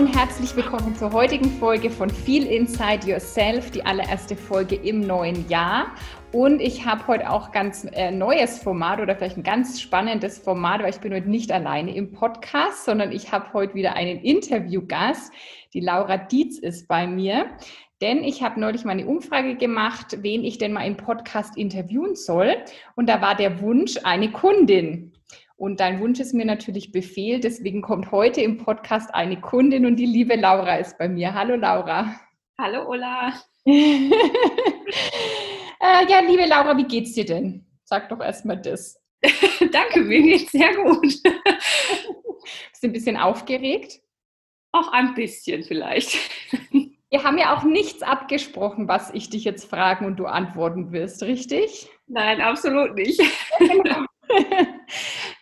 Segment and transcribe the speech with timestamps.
[0.00, 5.46] Und herzlich willkommen zur heutigen Folge von Feel Inside Yourself, die allererste Folge im neuen
[5.50, 5.94] Jahr.
[6.32, 10.80] Und ich habe heute auch ganz äh, neues Format oder vielleicht ein ganz spannendes Format,
[10.80, 15.34] weil ich bin heute nicht alleine im Podcast, sondern ich habe heute wieder einen Interviewgast.
[15.74, 17.50] Die Laura Dietz ist bei mir.
[18.00, 22.14] Denn ich habe neulich mal eine Umfrage gemacht, wen ich denn mal im Podcast interviewen
[22.14, 22.56] soll.
[22.96, 25.12] Und da war der Wunsch eine Kundin.
[25.60, 27.38] Und dein Wunsch ist mir natürlich Befehl.
[27.38, 31.34] Deswegen kommt heute im Podcast eine Kundin und die liebe Laura ist bei mir.
[31.34, 32.18] Hallo Laura.
[32.58, 33.34] Hallo Ulla.
[33.66, 34.10] äh,
[36.08, 37.66] ja, liebe Laura, wie geht's dir denn?
[37.84, 38.98] Sag doch erstmal das.
[39.70, 41.02] Danke, mir geht's sehr gut.
[41.02, 41.24] Bist
[42.82, 44.00] du ein bisschen aufgeregt?
[44.72, 46.16] Auch ein bisschen vielleicht.
[47.10, 51.22] Wir haben ja auch nichts abgesprochen, was ich dich jetzt fragen und du antworten wirst,
[51.22, 51.90] richtig?
[52.06, 53.20] Nein, absolut nicht.
[53.58, 54.06] Genau.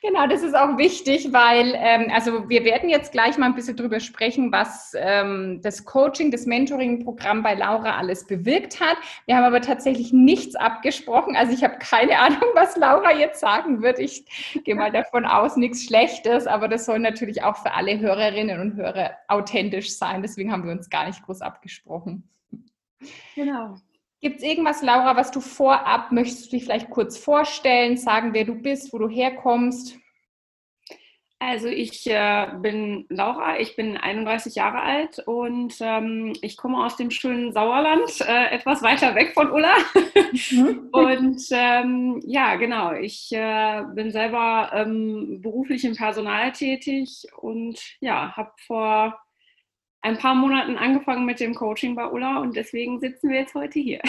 [0.09, 3.77] genau, das ist auch wichtig, weil, ähm, also wir werden jetzt gleich mal ein bisschen
[3.77, 8.97] drüber sprechen, was ähm, das Coaching, das Mentoring-Programm bei Laura alles bewirkt hat.
[9.27, 11.37] Wir haben aber tatsächlich nichts abgesprochen.
[11.37, 13.99] Also ich habe keine Ahnung, was Laura jetzt sagen wird.
[13.99, 14.25] Ich
[14.65, 18.77] gehe mal davon aus, nichts Schlechtes, aber das soll natürlich auch für alle Hörerinnen und
[18.77, 20.23] Hörer authentisch sein.
[20.23, 22.29] Deswegen haben wir uns gar nicht groß abgesprochen.
[23.35, 23.77] Genau.
[24.21, 28.45] Gibt es irgendwas, Laura, was du vorab möchtest du dich vielleicht kurz vorstellen, sagen, wer
[28.45, 29.97] du bist, wo du herkommst?
[31.41, 36.97] Also ich äh, bin Laura, ich bin 31 Jahre alt und ähm, ich komme aus
[36.97, 39.73] dem schönen Sauerland, äh, etwas weiter weg von Ulla.
[40.51, 40.89] Mhm.
[40.93, 48.37] und ähm, ja, genau, ich äh, bin selber ähm, beruflich im Personal tätig und ja,
[48.37, 49.21] habe vor
[50.03, 53.79] ein paar Monaten angefangen mit dem Coaching bei Ulla und deswegen sitzen wir jetzt heute
[53.79, 54.01] hier.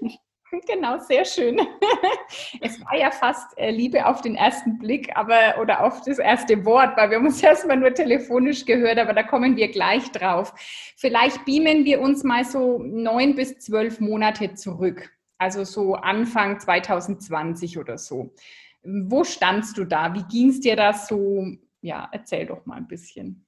[0.66, 1.60] Genau, sehr schön.
[2.60, 6.64] Es war ja fast äh, Liebe auf den ersten Blick, aber oder auf das erste
[6.64, 10.52] Wort, weil wir haben uns erstmal nur telefonisch gehört, aber da kommen wir gleich drauf.
[10.96, 17.78] Vielleicht beamen wir uns mal so neun bis zwölf Monate zurück, also so Anfang 2020
[17.78, 18.34] oder so.
[18.82, 20.14] Wo standst du da?
[20.14, 21.46] Wie ging es dir da so?
[21.80, 23.46] Ja, erzähl doch mal ein bisschen.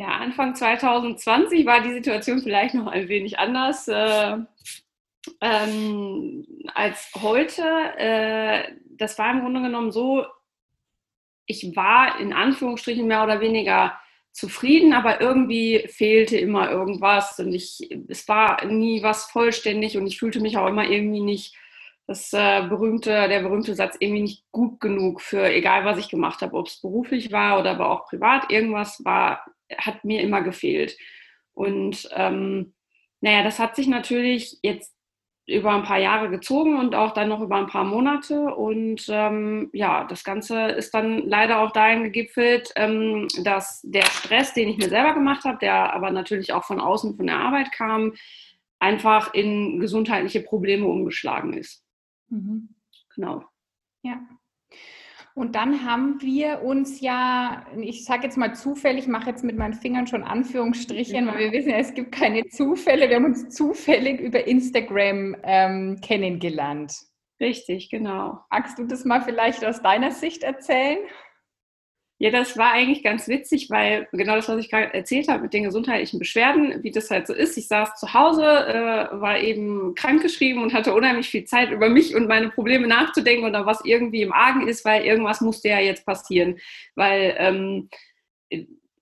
[0.00, 4.38] Ja, Anfang 2020 war die Situation vielleicht noch ein wenig anders äh,
[5.42, 7.62] ähm, als heute.
[7.98, 10.24] Äh, das war im Grunde genommen so,
[11.44, 14.00] ich war in Anführungsstrichen mehr oder weniger
[14.32, 20.18] zufrieden, aber irgendwie fehlte immer irgendwas und ich, es war nie was vollständig und ich
[20.18, 21.54] fühlte mich auch immer irgendwie nicht
[22.06, 26.40] das äh, berühmte, der berühmte Satz irgendwie nicht gut genug für egal was ich gemacht
[26.40, 29.44] habe, ob es beruflich war oder aber auch privat, irgendwas war
[29.78, 30.96] hat mir immer gefehlt.
[31.52, 32.74] Und ähm,
[33.20, 34.94] naja, das hat sich natürlich jetzt
[35.46, 38.54] über ein paar Jahre gezogen und auch dann noch über ein paar Monate.
[38.54, 44.54] Und ähm, ja, das Ganze ist dann leider auch dahin gegipfelt, ähm, dass der Stress,
[44.54, 47.72] den ich mir selber gemacht habe, der aber natürlich auch von außen von der Arbeit
[47.72, 48.14] kam,
[48.78, 51.84] einfach in gesundheitliche Probleme umgeschlagen ist.
[52.28, 52.74] Mhm.
[53.14, 53.44] Genau.
[54.02, 54.20] Ja.
[55.34, 59.74] Und dann haben wir uns ja, ich sage jetzt mal zufällig, mache jetzt mit meinen
[59.74, 63.08] Fingern schon Anführungsstrichen, weil wir wissen ja, es gibt keine Zufälle.
[63.08, 66.92] Wir haben uns zufällig über Instagram ähm, kennengelernt.
[67.40, 68.40] Richtig, genau.
[68.50, 70.98] Magst du das mal vielleicht aus deiner Sicht erzählen?
[72.22, 75.54] Ja, das war eigentlich ganz witzig, weil genau das, was ich gerade erzählt habe mit
[75.54, 77.56] den gesundheitlichen Beschwerden, wie das halt so ist.
[77.56, 82.14] Ich saß zu Hause, äh, war eben krankgeschrieben und hatte unheimlich viel Zeit, über mich
[82.14, 86.04] und meine Probleme nachzudenken oder was irgendwie im Argen ist, weil irgendwas musste ja jetzt
[86.04, 86.58] passieren.
[86.94, 87.88] Weil ähm,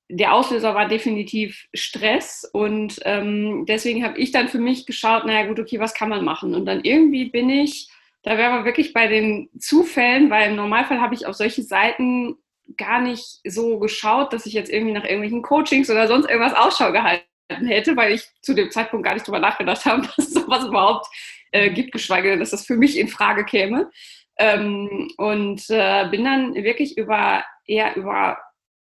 [0.09, 5.49] der Auslöser war definitiv Stress und ähm, deswegen habe ich dann für mich geschaut, naja
[5.49, 6.55] gut, okay, was kann man machen?
[6.55, 7.89] Und dann irgendwie bin ich,
[8.23, 12.37] da wäre man wirklich bei den Zufällen, weil im Normalfall habe ich auf solche Seiten
[12.77, 16.93] gar nicht so geschaut, dass ich jetzt irgendwie nach irgendwelchen Coachings oder sonst irgendwas Ausschau
[16.93, 20.67] gehalten hätte, weil ich zu dem Zeitpunkt gar nicht drüber nachgedacht habe, dass es sowas
[20.67, 21.07] überhaupt
[21.53, 23.91] äh, gibt, geschweige denn, dass das für mich in Frage käme.
[24.37, 28.39] Ähm, und äh, bin dann wirklich über eher über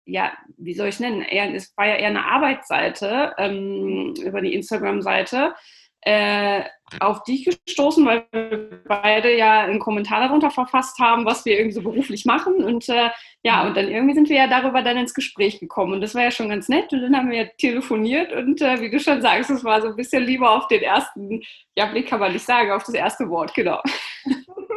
[0.07, 1.23] ja, wie soll ich es nennen?
[1.23, 5.55] Eher, es war ja eher eine Arbeitsseite ähm, über die Instagram-Seite
[6.03, 6.63] äh,
[6.99, 11.75] auf dich gestoßen, weil wir beide ja einen Kommentar darunter verfasst haben, was wir irgendwie
[11.75, 12.65] so beruflich machen.
[12.65, 13.11] Und äh,
[13.43, 15.95] ja, und dann irgendwie sind wir ja darüber dann ins Gespräch gekommen.
[15.95, 16.93] Und das war ja schon ganz nett.
[16.93, 19.97] Und dann haben wir telefoniert und äh, wie du schon sagst, es war so ein
[19.97, 21.43] bisschen lieber auf den ersten,
[21.77, 23.81] ja, Blick kann man nicht sagen, auf das erste Wort, genau.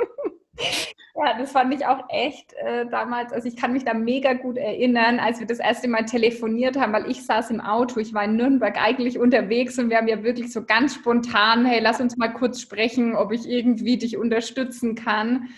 [1.16, 3.34] Ja, das fand ich auch echt äh, damals.
[3.34, 6.94] Also ich kann mich da mega gut erinnern, als wir das erste Mal telefoniert haben,
[6.94, 8.00] weil ich saß im Auto.
[8.00, 11.80] Ich war in Nürnberg eigentlich unterwegs und wir haben ja wirklich so ganz spontan, hey,
[11.82, 15.50] lass uns mal kurz sprechen, ob ich irgendwie dich unterstützen kann.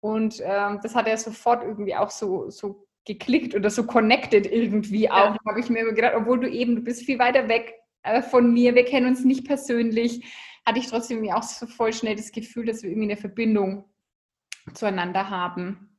[0.00, 5.10] Und ähm, das hat er sofort irgendwie auch so, so geklickt oder so connected irgendwie
[5.10, 5.16] auch.
[5.16, 5.36] Ja.
[5.44, 8.52] Da habe ich mir gedacht, obwohl du eben, du bist viel weiter weg äh, von
[8.52, 10.24] mir, wir kennen uns nicht persönlich,
[10.66, 13.84] hatte ich trotzdem auch so voll schnell das Gefühl, dass wir irgendwie eine Verbindung
[14.74, 15.98] zueinander haben.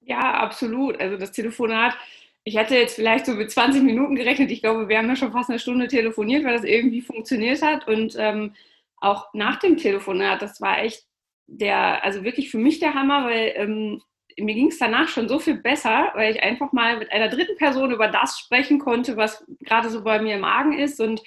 [0.00, 0.98] Ja, absolut.
[1.00, 1.96] Also das Telefonat,
[2.44, 4.50] ich hätte jetzt vielleicht so mit 20 Minuten gerechnet.
[4.50, 7.86] Ich glaube, wir haben ja schon fast eine Stunde telefoniert, weil das irgendwie funktioniert hat.
[7.86, 8.54] Und ähm,
[8.96, 11.04] auch nach dem Telefonat, das war echt
[11.46, 14.02] der, also wirklich für mich der Hammer, weil ähm,
[14.38, 17.56] mir ging es danach schon so viel besser, weil ich einfach mal mit einer dritten
[17.56, 21.00] Person über das sprechen konnte, was gerade so bei mir im Magen ist.
[21.00, 21.22] Und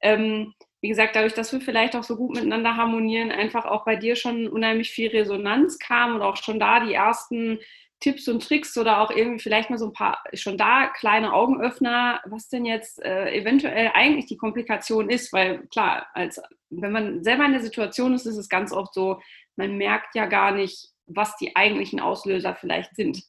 [0.00, 0.54] ähm,
[0.84, 4.16] wie gesagt, dadurch, dass wir vielleicht auch so gut miteinander harmonieren, einfach auch bei dir
[4.16, 7.58] schon unheimlich viel Resonanz kam und auch schon da die ersten
[8.00, 12.20] Tipps und Tricks oder auch irgendwie vielleicht mal so ein paar schon da kleine Augenöffner,
[12.26, 16.38] was denn jetzt äh, eventuell eigentlich die Komplikation ist, weil klar, als
[16.68, 19.22] wenn man selber in der Situation ist, ist es ganz oft so,
[19.56, 23.22] man merkt ja gar nicht, was die eigentlichen Auslöser vielleicht sind.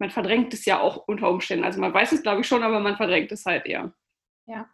[0.00, 1.64] Man verdrängt es ja auch unter Umständen.
[1.64, 3.92] Also man weiß es, glaube ich, schon, aber man verdrängt es halt eher.
[4.46, 4.68] Ja,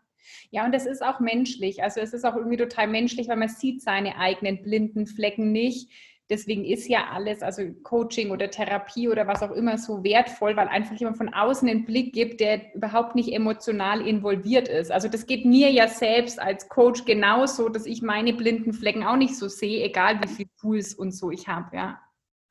[0.51, 1.83] ja, und es ist auch menschlich.
[1.83, 5.91] Also es ist auch irgendwie total menschlich, weil man sieht seine eigenen blinden Flecken nicht.
[6.31, 10.69] Deswegen ist ja alles, also Coaching oder Therapie oder was auch immer, so wertvoll, weil
[10.69, 14.91] einfach jemand von außen einen Blick gibt, der überhaupt nicht emotional involviert ist.
[14.91, 19.17] Also das geht mir ja selbst als Coach genauso, dass ich meine blinden Flecken auch
[19.17, 22.01] nicht so sehe, egal wie viel Tools und so ich habe, ja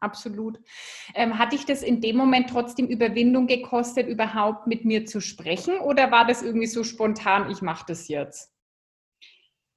[0.02, 0.60] absolut.
[1.16, 5.80] Ähm, hat dich das in dem Moment trotzdem Überwindung gekostet, überhaupt mit mir zu sprechen
[5.80, 8.54] oder war das irgendwie so spontan, ich mache das jetzt?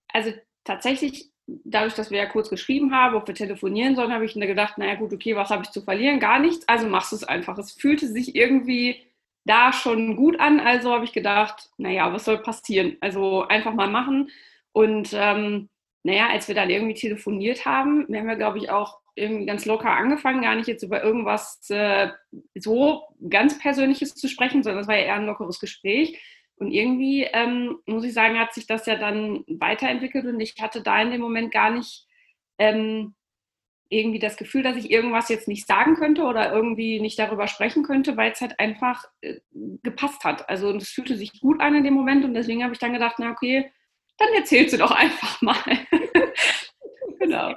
[0.08, 0.32] Also
[0.64, 4.46] tatsächlich, dadurch, dass wir ja kurz geschrieben haben, ob wir telefonieren sollen, habe ich mir
[4.46, 6.20] gedacht, naja gut, okay, was habe ich zu verlieren?
[6.20, 7.58] Gar nichts, also machst du es einfach.
[7.58, 9.02] Es fühlte sich irgendwie
[9.44, 12.96] da schon gut an, also habe ich gedacht, naja, was soll passieren?
[13.00, 14.30] Also einfach mal machen.
[14.72, 15.68] Und ähm,
[16.02, 19.64] naja, als wir dann irgendwie telefoniert haben, wir haben ja, glaube ich, auch irgendwie ganz
[19.64, 22.08] locker angefangen, gar nicht jetzt über irgendwas äh,
[22.54, 26.20] so ganz Persönliches zu sprechen, sondern es war ja eher ein lockeres Gespräch.
[26.56, 30.82] Und irgendwie, ähm, muss ich sagen, hat sich das ja dann weiterentwickelt und ich hatte
[30.82, 32.06] da in dem Moment gar nicht
[32.58, 33.14] ähm,
[33.88, 37.82] irgendwie das Gefühl, dass ich irgendwas jetzt nicht sagen könnte oder irgendwie nicht darüber sprechen
[37.82, 39.40] könnte, weil es halt einfach äh,
[39.82, 40.48] gepasst hat.
[40.48, 43.16] Also es fühlte sich gut an in dem Moment und deswegen habe ich dann gedacht,
[43.18, 43.70] na okay,
[44.18, 45.56] dann erzählst du doch einfach mal.
[47.18, 47.54] genau.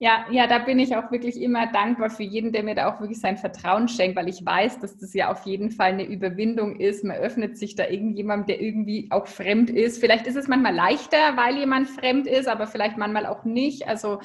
[0.00, 3.00] Ja, ja, da bin ich auch wirklich immer dankbar für jeden, der mir da auch
[3.00, 6.80] wirklich sein Vertrauen schenkt, weil ich weiß, dass das ja auf jeden Fall eine Überwindung
[6.80, 7.04] ist.
[7.04, 10.00] Man öffnet sich da irgendjemandem, der irgendwie auch fremd ist.
[10.00, 13.86] Vielleicht ist es manchmal leichter, weil jemand fremd ist, aber vielleicht manchmal auch nicht.
[13.86, 14.18] Also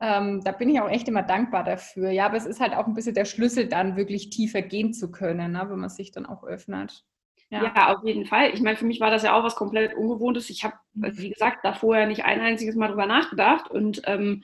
[0.00, 2.10] ähm, da bin ich auch echt immer dankbar dafür.
[2.10, 5.12] Ja, aber es ist halt auch ein bisschen der Schlüssel, dann wirklich tiefer gehen zu
[5.12, 7.04] können, ne, wenn man sich dann auch öffnet.
[7.50, 7.72] Ja.
[7.74, 7.94] ja.
[7.94, 8.50] auf jeden Fall.
[8.52, 10.50] Ich meine, für mich war das ja auch was komplett Ungewohntes.
[10.50, 14.42] Ich habe, wie gesagt, da vorher nicht ein einziges Mal drüber nachgedacht und ähm,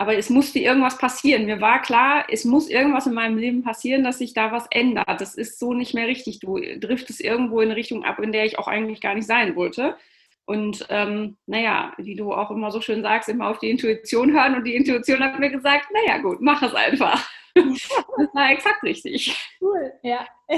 [0.00, 1.44] aber es musste irgendwas passieren.
[1.44, 5.20] Mir war klar, es muss irgendwas in meinem Leben passieren, dass sich da was ändert.
[5.20, 6.40] Das ist so nicht mehr richtig.
[6.40, 9.56] Du driftest irgendwo in eine Richtung ab, in der ich auch eigentlich gar nicht sein
[9.56, 9.98] wollte.
[10.46, 14.54] Und ähm, naja, wie du auch immer so schön sagst, immer auf die Intuition hören.
[14.54, 17.28] Und die Intuition hat mir gesagt, naja gut, mach es einfach.
[17.54, 19.36] das war exakt richtig.
[19.60, 20.26] Cool, ja.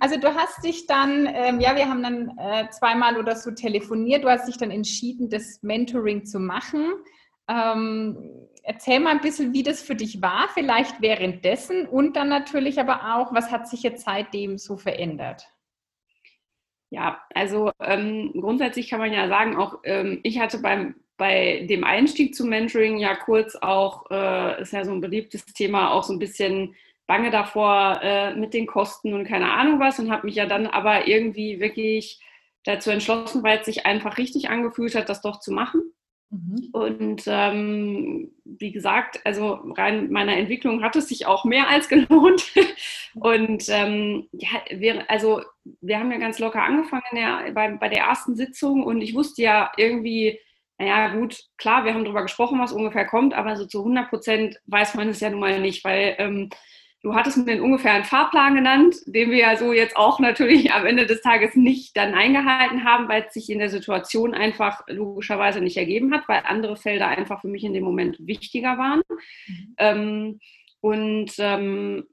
[0.00, 4.24] Also du hast dich dann, ähm, ja, wir haben dann äh, zweimal oder so telefoniert,
[4.24, 6.92] du hast dich dann entschieden, das Mentoring zu machen.
[7.48, 12.80] Ähm, erzähl mal ein bisschen, wie das für dich war, vielleicht währenddessen und dann natürlich
[12.80, 15.46] aber auch, was hat sich jetzt seitdem so verändert?
[16.90, 21.84] Ja, also ähm, grundsätzlich kann man ja sagen, auch ähm, ich hatte beim, bei dem
[21.84, 26.12] Einstieg zum Mentoring ja kurz auch, äh, ist ja so ein beliebtes Thema, auch so
[26.12, 26.74] ein bisschen
[27.06, 30.66] bange davor äh, mit den Kosten und keine Ahnung was und habe mich ja dann
[30.66, 32.20] aber irgendwie wirklich
[32.64, 35.92] dazu entschlossen, weil es sich einfach richtig angefühlt hat, das doch zu machen.
[36.30, 36.68] Mhm.
[36.72, 42.52] Und ähm, wie gesagt, also rein meiner Entwicklung hat es sich auch mehr als gelohnt.
[43.14, 45.42] Und ähm, ja, wir, also
[45.80, 49.42] wir haben ja ganz locker angefangen der, bei, bei der ersten Sitzung und ich wusste
[49.42, 50.38] ja irgendwie,
[50.78, 54.60] naja gut, klar, wir haben darüber gesprochen, was ungefähr kommt, aber so zu 100 Prozent
[54.66, 56.50] weiß man es ja nun mal nicht, weil ähm,
[57.04, 60.86] Du hattest mir ungefähr einen Fahrplan genannt, den wir ja so jetzt auch natürlich am
[60.86, 65.60] Ende des Tages nicht dann eingehalten haben, weil es sich in der Situation einfach logischerweise
[65.60, 69.02] nicht ergeben hat, weil andere Felder einfach für mich in dem Moment wichtiger waren.
[69.46, 69.74] Mhm.
[69.76, 70.40] Ähm,
[70.80, 72.06] und ähm,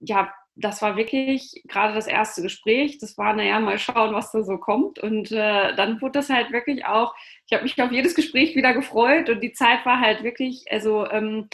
[0.00, 2.96] ja, das war wirklich gerade das erste Gespräch.
[3.00, 4.98] Das war, naja, mal schauen, was da so kommt.
[4.98, 7.14] Und äh, dann wurde das halt wirklich auch,
[7.46, 11.06] ich habe mich auf jedes Gespräch wieder gefreut und die Zeit war halt wirklich, also
[11.10, 11.50] ähm,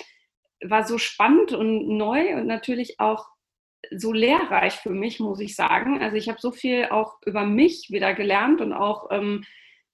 [0.63, 3.29] war so spannend und neu und natürlich auch
[3.91, 6.01] so lehrreich für mich, muss ich sagen.
[6.01, 9.45] Also ich habe so viel auch über mich wieder gelernt und auch ähm,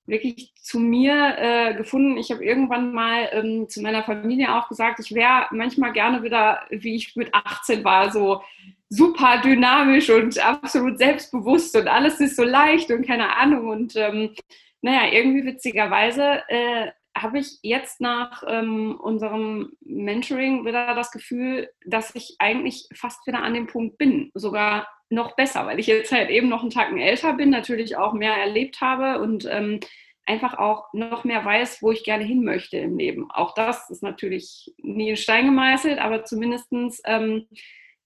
[0.07, 2.17] wirklich zu mir äh, gefunden.
[2.17, 6.67] Ich habe irgendwann mal ähm, zu meiner Familie auch gesagt, ich wäre manchmal gerne wieder,
[6.71, 8.43] wie ich mit 18 war, so
[8.89, 13.69] super dynamisch und absolut selbstbewusst und alles ist so leicht und keine Ahnung.
[13.69, 14.35] Und ähm,
[14.83, 22.15] naja, irgendwie witzigerweise äh, habe ich jetzt nach ähm, unserem Mentoring wieder das Gefühl, dass
[22.15, 26.31] ich eigentlich fast wieder an dem Punkt bin, sogar noch besser, weil ich jetzt halt
[26.31, 29.81] eben noch einen Tacken älter bin, natürlich auch mehr erlebt habe und ähm,
[30.27, 33.31] einfach auch noch mehr weiß, wo ich gerne hin möchte im Leben.
[33.31, 37.47] Auch das ist natürlich nie in Stein gemeißelt, aber zumindestens ähm,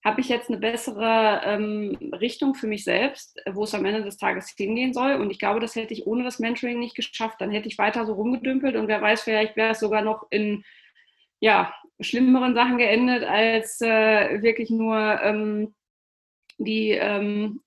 [0.05, 4.17] habe ich jetzt eine bessere ähm, Richtung für mich selbst, wo es am Ende des
[4.17, 5.15] Tages hingehen soll.
[5.15, 7.41] Und ich glaube, das hätte ich ohne das Mentoring nicht geschafft.
[7.41, 10.65] Dann hätte ich weiter so rumgedümpelt und wer weiß, vielleicht wäre es sogar noch in
[11.41, 15.75] ja, schlimmeren Sachen geendet, als äh, wirklich nur ähm,
[16.59, 17.61] die, ähm,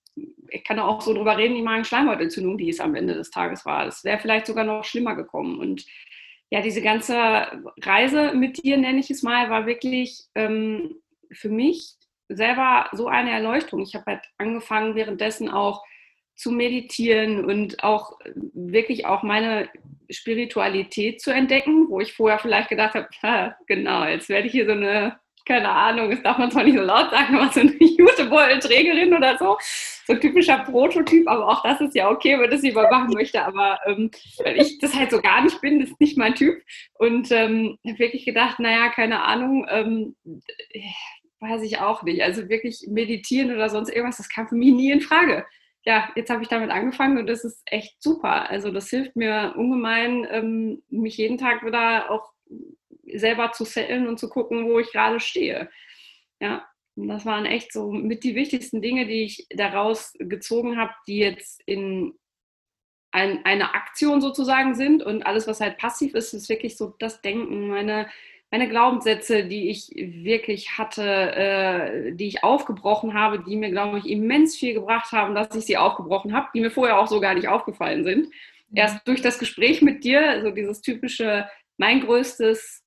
[0.49, 3.87] ich kann auch so drüber reden, die Magen-Schleimhautentzündung, die es am Ende des Tages war.
[3.87, 5.59] Es wäre vielleicht sogar noch schlimmer gekommen.
[5.59, 5.85] Und
[6.49, 10.95] ja, diese ganze Reise mit dir, nenne ich es mal, war wirklich ähm,
[11.31, 11.95] für mich
[12.35, 13.81] selber so eine Erleuchtung.
[13.81, 15.83] Ich habe halt angefangen, währenddessen auch
[16.41, 18.17] zu meditieren und auch
[18.53, 19.69] wirklich auch meine
[20.09, 24.71] Spiritualität zu entdecken, wo ich vorher vielleicht gedacht habe, genau, jetzt werde ich hier so
[24.71, 29.13] eine, keine Ahnung, das darf man zwar nicht so laut sagen, aber so eine Jutebeutelträgerin
[29.13, 29.57] oder so,
[30.07, 33.43] so ein typischer Prototyp, aber auch das ist ja okay, wenn das jemand machen möchte,
[33.43, 34.09] aber ähm,
[34.43, 36.59] weil ich das halt so gar nicht bin, das ist nicht mein Typ
[36.95, 40.15] und ähm, habe wirklich gedacht, naja, keine Ahnung, ähm,
[41.41, 42.21] weiß ich auch nicht.
[42.23, 45.45] Also wirklich meditieren oder sonst irgendwas, das kam für mich nie in Frage.
[45.83, 48.49] Ja, jetzt habe ich damit angefangen und das ist echt super.
[48.49, 52.31] Also das hilft mir ungemein, ähm, mich jeden Tag wieder auch
[53.13, 55.69] selber zu settlen und zu gucken, wo ich gerade stehe.
[56.39, 60.93] Ja, und das waren echt so mit die wichtigsten Dinge, die ich daraus gezogen habe,
[61.07, 62.13] die jetzt in
[63.11, 67.21] ein, eine Aktion sozusagen sind und alles, was halt passiv ist, ist wirklich so das
[67.21, 68.07] Denken, meine
[68.51, 74.09] meine Glaubenssätze, die ich wirklich hatte, äh, die ich aufgebrochen habe, die mir, glaube ich,
[74.09, 77.33] immens viel gebracht haben, dass ich sie aufgebrochen habe, die mir vorher auch so gar
[77.33, 78.27] nicht aufgefallen sind.
[78.27, 78.77] Mhm.
[78.77, 82.83] Erst durch das Gespräch mit dir, also dieses typische, mein größtes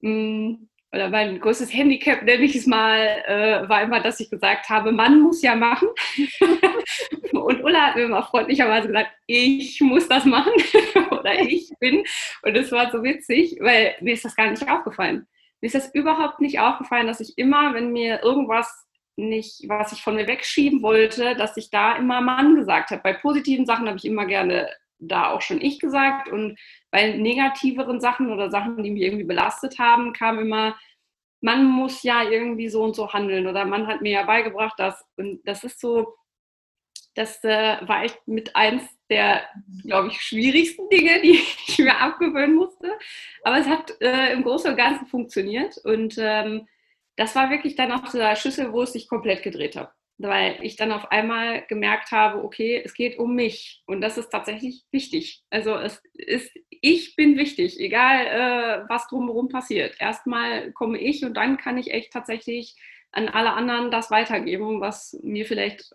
[0.00, 4.30] mh, hm, oder mein größtes Handicap, nenne ich es mal, äh, war immer, dass ich
[4.30, 5.88] gesagt habe, man muss ja machen.
[7.32, 10.52] und Ulla hat mir immer freundlicherweise gesagt, ich muss das machen
[11.10, 12.04] oder ich bin.
[12.42, 15.26] Und es war so witzig, weil mir ist das gar nicht aufgefallen.
[15.60, 18.86] Mir ist das überhaupt nicht aufgefallen, dass ich immer, wenn mir irgendwas
[19.16, 23.02] nicht, was ich von mir wegschieben wollte, dass ich da immer Mann gesagt habe.
[23.02, 24.68] Bei positiven Sachen habe ich immer gerne
[25.08, 26.28] da auch schon ich gesagt.
[26.28, 26.58] Und
[26.90, 30.76] bei negativeren Sachen oder Sachen, die mich irgendwie belastet haben, kam immer,
[31.40, 35.04] man muss ja irgendwie so und so handeln oder man hat mir ja beigebracht, dass
[35.16, 36.14] und das ist so,
[37.14, 39.44] das äh, war echt mit eins der,
[39.82, 42.92] glaube ich, schwierigsten Dinge, die ich mir abgewöhnen musste.
[43.42, 45.76] Aber es hat äh, im Großen und Ganzen funktioniert.
[45.84, 46.66] Und ähm,
[47.16, 50.76] das war wirklich dann auch der Schlüssel, wo es sich komplett gedreht hat weil ich
[50.76, 55.42] dann auf einmal gemerkt habe, okay, es geht um mich und das ist tatsächlich wichtig.
[55.50, 59.96] Also es ist, ich bin wichtig, egal äh, was drumherum passiert.
[59.98, 62.76] Erstmal komme ich und dann kann ich echt tatsächlich
[63.10, 65.92] an alle anderen das weitergeben, was mir vielleicht,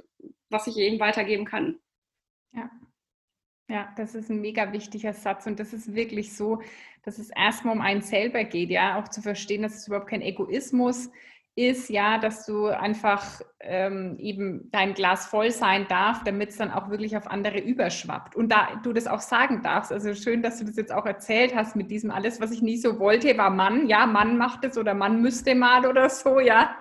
[0.49, 1.79] was ich eben weitergeben kann.
[2.51, 2.69] Ja.
[3.69, 6.59] Ja, das ist ein mega wichtiger Satz und das ist wirklich so,
[7.03, 10.23] dass es erstmal um einen selber geht, ja, auch zu verstehen, dass es überhaupt kein
[10.23, 11.11] Egoismus
[11.59, 16.71] ist ja, dass du einfach ähm, eben dein Glas voll sein darf, damit es dann
[16.71, 18.33] auch wirklich auf andere überschwappt.
[18.37, 21.53] Und da du das auch sagen darfst, also schön, dass du das jetzt auch erzählt
[21.53, 24.77] hast mit diesem alles, was ich nie so wollte, war Mann, ja, Mann macht es
[24.77, 26.77] oder Mann müsste mal oder so, ja.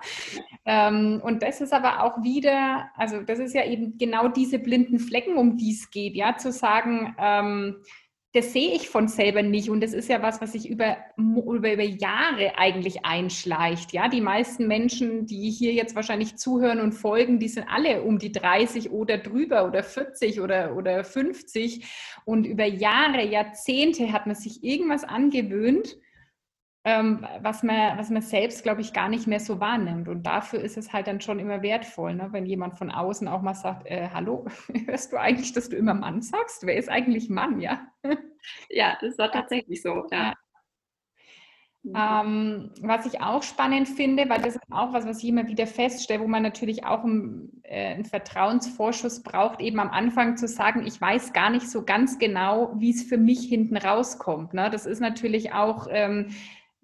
[0.63, 4.99] Ähm, und das ist aber auch wieder, also das ist ja eben genau diese blinden
[4.99, 7.83] Flecken, um die es geht, ja, zu sagen, ähm,
[8.33, 9.69] das sehe ich von selber nicht.
[9.69, 13.91] Und das ist ja was, was sich über, über, über Jahre eigentlich einschleicht.
[13.91, 18.19] Ja, die meisten Menschen, die hier jetzt wahrscheinlich zuhören und folgen, die sind alle um
[18.19, 21.87] die 30 oder drüber oder 40 oder, oder 50.
[22.23, 25.97] Und über Jahre, Jahrzehnte hat man sich irgendwas angewöhnt.
[26.85, 30.07] Ähm, was, man, was man selbst, glaube ich, gar nicht mehr so wahrnimmt.
[30.07, 32.29] Und dafür ist es halt dann schon immer wertvoll, ne?
[32.31, 34.45] wenn jemand von außen auch mal sagt, äh, hallo,
[34.85, 36.65] hörst du eigentlich, dass du immer Mann sagst?
[36.65, 37.81] Wer ist eigentlich Mann, ja?
[38.69, 40.33] Ja, das war tatsächlich so, ja.
[41.83, 41.93] Mhm.
[41.95, 45.67] Ähm, was ich auch spannend finde, weil das ist auch was, was ich immer wieder
[45.67, 50.85] feststelle, wo man natürlich auch einen, äh, einen Vertrauensvorschuss braucht, eben am Anfang zu sagen,
[50.85, 54.53] ich weiß gar nicht so ganz genau, wie es für mich hinten rauskommt.
[54.53, 54.69] Ne?
[54.69, 56.31] Das ist natürlich auch ähm,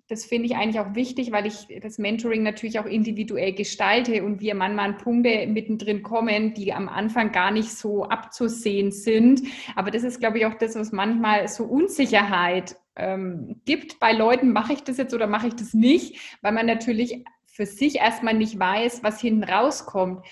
[0.08, 4.40] das finde ich eigentlich auch wichtig, weil ich das Mentoring natürlich auch individuell gestalte und
[4.40, 9.42] wir manchmal an Punkte mittendrin kommen, die am Anfang gar nicht so abzusehen sind.
[9.76, 14.54] Aber das ist, glaube ich, auch das, was manchmal so Unsicherheit ähm, gibt bei Leuten,
[14.54, 18.36] mache ich das jetzt oder mache ich das nicht, weil man natürlich für sich erstmal
[18.36, 20.24] nicht weiß, was hinten rauskommt.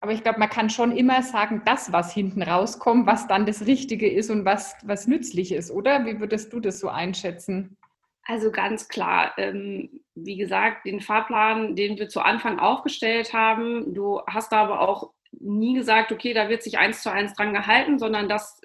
[0.00, 3.66] Aber ich glaube, man kann schon immer sagen, das, was hinten rauskommt, was dann das
[3.66, 6.06] Richtige ist und was, was nützlich ist, oder?
[6.06, 7.76] Wie würdest du das so einschätzen?
[8.24, 14.20] Also ganz klar, ähm, wie gesagt, den Fahrplan, den wir zu Anfang aufgestellt haben, du
[14.26, 18.28] hast aber auch nie gesagt, okay, da wird sich eins zu eins dran gehalten, sondern
[18.28, 18.60] das,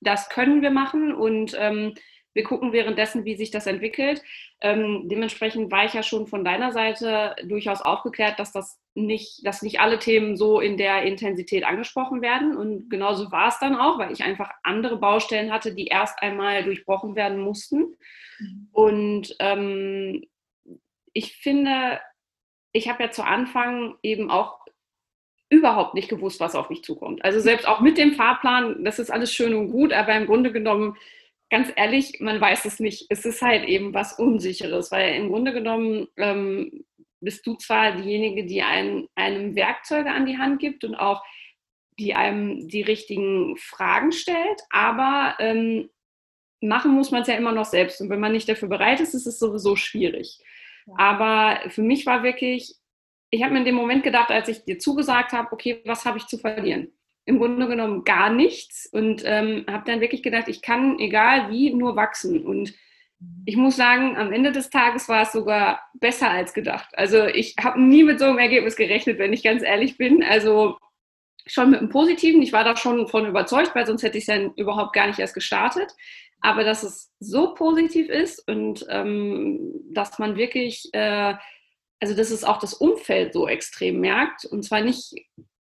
[0.00, 1.94] das können wir machen und ähm,
[2.36, 4.22] wir gucken währenddessen, wie sich das entwickelt.
[4.60, 9.62] Ähm, dementsprechend war ich ja schon von deiner Seite durchaus aufgeklärt, dass das nicht, dass
[9.62, 12.54] nicht alle Themen so in der Intensität angesprochen werden.
[12.54, 16.62] Und genauso war es dann auch, weil ich einfach andere Baustellen hatte, die erst einmal
[16.62, 17.96] durchbrochen werden mussten.
[18.38, 18.68] Mhm.
[18.70, 20.22] Und ähm,
[21.14, 22.00] ich finde,
[22.72, 24.60] ich habe ja zu Anfang eben auch
[25.48, 27.24] überhaupt nicht gewusst, was auf mich zukommt.
[27.24, 30.52] Also selbst auch mit dem Fahrplan, das ist alles schön und gut, aber im Grunde
[30.52, 30.98] genommen
[31.50, 33.06] ganz ehrlich, man weiß es nicht.
[33.08, 36.84] Es ist halt eben was Unsicheres, weil im Grunde genommen ähm,
[37.20, 41.22] bist du zwar diejenige, die einem, einem Werkzeuge an die Hand gibt und auch
[41.98, 45.88] die einem die richtigen Fragen stellt, aber ähm,
[46.60, 48.00] machen muss man es ja immer noch selbst.
[48.00, 50.38] Und wenn man nicht dafür bereit ist, ist es sowieso schwierig.
[50.86, 50.94] Ja.
[50.98, 52.74] Aber für mich war wirklich,
[53.30, 56.18] ich habe mir in dem Moment gedacht, als ich dir zugesagt habe, okay, was habe
[56.18, 56.92] ich zu verlieren?
[57.26, 61.74] Im Grunde genommen gar nichts und ähm, habe dann wirklich gedacht, ich kann, egal wie,
[61.74, 62.46] nur wachsen.
[62.46, 62.72] Und
[63.44, 66.88] ich muss sagen, am Ende des Tages war es sogar besser als gedacht.
[66.92, 70.22] Also ich habe nie mit so einem Ergebnis gerechnet, wenn ich ganz ehrlich bin.
[70.22, 70.78] Also
[71.46, 72.42] schon mit einem Positiven.
[72.42, 75.18] Ich war da schon von überzeugt, weil sonst hätte ich es dann überhaupt gar nicht
[75.18, 75.92] erst gestartet.
[76.40, 81.34] Aber dass es so positiv ist und ähm, dass man wirklich, äh,
[81.98, 84.44] also dass es auch das Umfeld so extrem merkt.
[84.44, 85.12] Und zwar nicht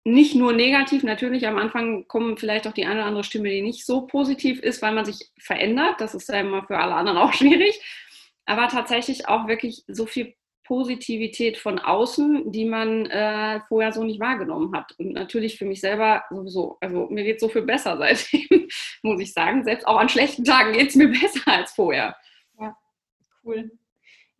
[0.03, 3.61] nicht nur negativ, natürlich am Anfang kommen vielleicht auch die eine oder andere Stimme, die
[3.61, 6.01] nicht so positiv ist, weil man sich verändert.
[6.01, 7.79] Das ist ja immer für alle anderen auch schwierig.
[8.45, 10.33] Aber tatsächlich auch wirklich so viel
[10.63, 14.93] Positivität von außen, die man äh, vorher so nicht wahrgenommen hat.
[14.97, 16.77] Und natürlich für mich selber sowieso.
[16.79, 18.67] Also mir geht es so viel besser seitdem,
[19.03, 19.63] muss ich sagen.
[19.63, 22.15] Selbst auch an schlechten Tagen geht es mir besser als vorher.
[22.59, 22.75] Ja,
[23.43, 23.71] cool.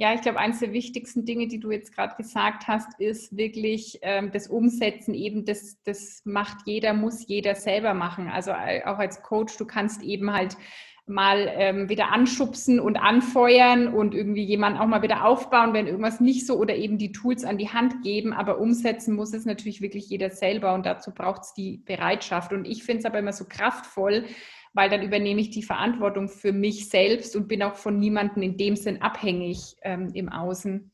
[0.01, 3.99] Ja, ich glaube, eines der wichtigsten Dinge, die du jetzt gerade gesagt hast, ist wirklich
[4.01, 8.27] ähm, das Umsetzen eben, das, das macht jeder, muss jeder selber machen.
[8.27, 10.57] Also äh, auch als Coach, du kannst eben halt
[11.05, 16.19] mal ähm, wieder anschubsen und anfeuern und irgendwie jemanden auch mal wieder aufbauen, wenn irgendwas
[16.19, 18.33] nicht so oder eben die Tools an die Hand geben.
[18.33, 22.53] Aber umsetzen muss es natürlich wirklich jeder selber und dazu braucht es die Bereitschaft.
[22.53, 24.25] Und ich finde es aber immer so kraftvoll,
[24.73, 28.57] weil dann übernehme ich die Verantwortung für mich selbst und bin auch von niemandem in
[28.57, 30.91] dem Sinn abhängig ähm, im Außen.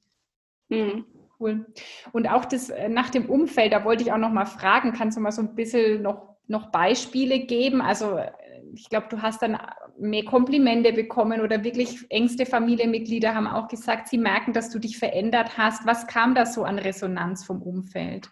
[0.69, 1.05] Mhm.
[1.39, 1.67] Cool.
[2.13, 5.17] Und auch das äh, nach dem Umfeld, da wollte ich auch noch mal fragen, kannst
[5.17, 7.81] du mal so ein bisschen noch, noch Beispiele geben?
[7.81, 8.31] Also äh,
[8.73, 9.57] ich glaube, du hast dann
[9.99, 14.97] mehr Komplimente bekommen oder wirklich engste Familienmitglieder haben auch gesagt, sie merken, dass du dich
[14.97, 15.85] verändert hast.
[15.85, 18.29] Was kam da so an Resonanz vom Umfeld?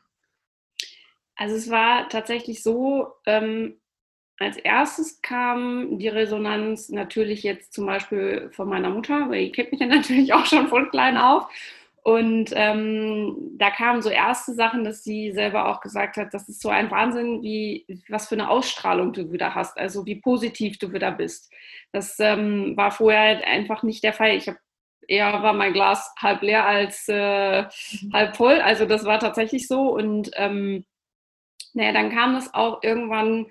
[1.36, 3.80] Also es war tatsächlich so, ähm,
[4.38, 9.72] als erstes kam die Resonanz natürlich jetzt zum Beispiel von meiner Mutter, weil die kennt
[9.72, 11.48] mich ja natürlich auch schon von klein auf.
[12.04, 16.62] Und ähm, da kamen so erste Sachen, dass sie selber auch gesagt hat, das ist
[16.62, 20.94] so ein Wahnsinn, wie was für eine Ausstrahlung du wieder hast, also wie positiv du
[20.94, 21.52] wieder bist.
[21.94, 24.36] Das ähm, war vorher halt einfach nicht der Fall.
[24.36, 24.60] Ich habe
[25.08, 28.14] eher war mein Glas halb leer als äh, mhm.
[28.14, 28.62] halb voll.
[28.62, 29.90] Also das war tatsächlich so.
[29.90, 30.86] Und ähm,
[31.74, 33.48] naja, dann kam es auch irgendwann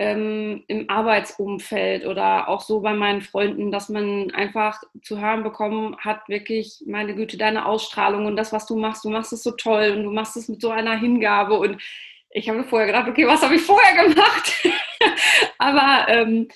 [0.00, 5.94] ähm, im Arbeitsumfeld oder auch so bei meinen Freunden, dass man einfach zu hören bekommen
[5.98, 9.50] hat, wirklich, meine Güte, deine Ausstrahlung und das, was du machst, du machst es so
[9.50, 11.58] toll und du machst es mit so einer Hingabe.
[11.58, 11.82] Und
[12.30, 14.68] ich habe vorher gedacht, okay, was habe ich vorher gemacht?
[15.58, 16.48] Aber ähm,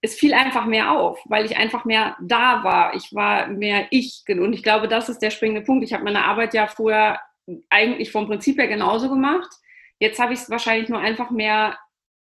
[0.00, 2.94] es fiel einfach mehr auf, weil ich einfach mehr da war.
[2.94, 4.22] Ich war mehr ich.
[4.28, 5.82] Und ich glaube, das ist der springende Punkt.
[5.82, 7.20] Ich habe meine Arbeit ja vorher
[7.68, 9.50] eigentlich vom Prinzip her genauso gemacht.
[9.98, 11.76] Jetzt habe ich es wahrscheinlich nur einfach mehr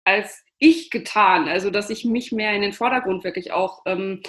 [0.04, 1.48] als ich getan.
[1.48, 4.22] Also, dass ich mich mehr in den Vordergrund wirklich auch ähm,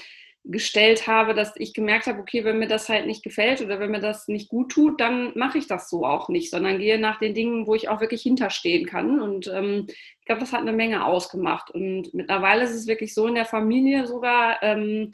[0.49, 3.91] gestellt habe, dass ich gemerkt habe, okay, wenn mir das halt nicht gefällt oder wenn
[3.91, 7.19] mir das nicht gut tut, dann mache ich das so auch nicht, sondern gehe nach
[7.19, 9.19] den Dingen, wo ich auch wirklich hinterstehen kann.
[9.19, 11.71] Und ähm, ich glaube, das hat eine Menge ausgemacht.
[11.71, 15.11] Und mittlerweile ist es wirklich so in der Familie sogar, ähm,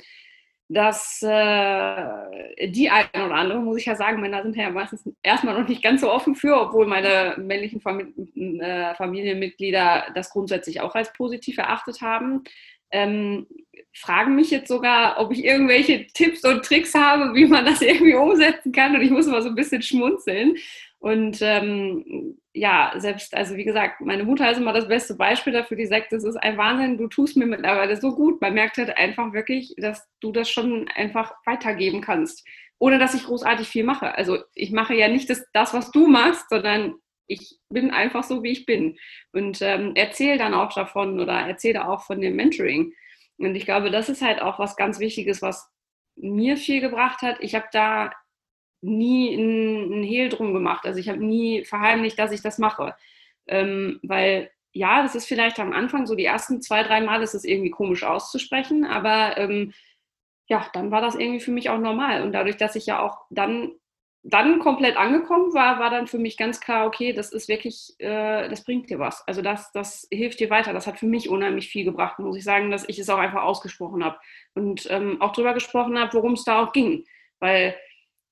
[0.70, 5.60] dass äh, die eine oder andere, muss ich ja sagen, Männer sind ja meistens erstmal
[5.60, 8.14] noch nicht ganz so offen für, obwohl meine männlichen Famili
[8.60, 12.44] äh, Familienmitglieder das grundsätzlich auch als positiv erachtet haben.
[12.92, 13.48] Ähm,
[13.94, 18.16] fragen mich jetzt sogar, ob ich irgendwelche Tipps und Tricks habe, wie man das irgendwie
[18.16, 18.96] umsetzen kann.
[18.96, 20.56] Und ich muss mal so ein bisschen schmunzeln.
[21.00, 25.76] Und ähm, ja, selbst, also wie gesagt, meine Mutter ist immer das beste Beispiel dafür,
[25.76, 28.42] die sagt, das ist ein Wahnsinn, du tust mir mittlerweile so gut.
[28.42, 33.24] Man merkt halt einfach wirklich, dass du das schon einfach weitergeben kannst, ohne dass ich
[33.24, 34.16] großartig viel mache.
[34.16, 38.44] Also ich mache ja nicht das, das was du machst, sondern ich bin einfach so,
[38.44, 38.98] wie ich bin.
[39.32, 42.94] Und ähm, erzähle dann auch davon oder erzähle auch von dem Mentoring.
[43.38, 45.68] Und ich glaube, das ist halt auch was ganz Wichtiges, was
[46.16, 47.38] mir viel gebracht hat.
[47.40, 48.12] Ich habe da
[48.84, 50.86] nie einen Hehl drum gemacht.
[50.86, 52.96] Also ich habe nie verheimlicht, dass ich das mache.
[53.48, 57.36] Ähm, weil ja, das ist vielleicht am Anfang so die ersten zwei, drei Mal ist
[57.36, 59.74] es irgendwie komisch auszusprechen, aber ähm,
[60.48, 62.24] ja, dann war das irgendwie für mich auch normal.
[62.24, 63.72] Und dadurch, dass ich ja auch dann,
[64.24, 68.50] dann komplett angekommen war, war dann für mich ganz klar, okay, das ist wirklich, äh,
[68.50, 69.26] das bringt dir was.
[69.28, 70.74] Also das, das hilft dir weiter.
[70.74, 73.44] Das hat für mich unheimlich viel gebracht, muss ich sagen, dass ich es auch einfach
[73.44, 74.18] ausgesprochen habe
[74.56, 77.06] und ähm, auch darüber gesprochen habe, worum es da auch ging.
[77.40, 77.76] Weil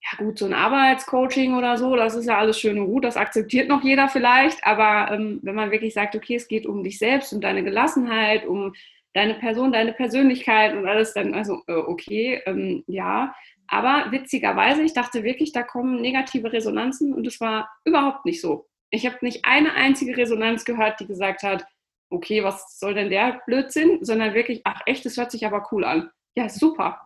[0.03, 3.17] ja gut, so ein Arbeitscoaching oder so, das ist ja alles schön und gut, das
[3.17, 6.97] akzeptiert noch jeder vielleicht, aber ähm, wenn man wirklich sagt, okay, es geht um dich
[6.97, 8.73] selbst, um deine Gelassenheit, um
[9.13, 13.35] deine Person, deine Persönlichkeit und alles, dann also äh, okay, ähm, ja.
[13.67, 18.67] Aber witzigerweise, ich dachte wirklich, da kommen negative Resonanzen und es war überhaupt nicht so.
[18.89, 21.65] Ich habe nicht eine einzige Resonanz gehört, die gesagt hat,
[22.09, 25.85] okay, was soll denn der Blödsinn, sondern wirklich, ach echt, das hört sich aber cool
[25.85, 26.09] an.
[26.35, 26.99] Ja, super.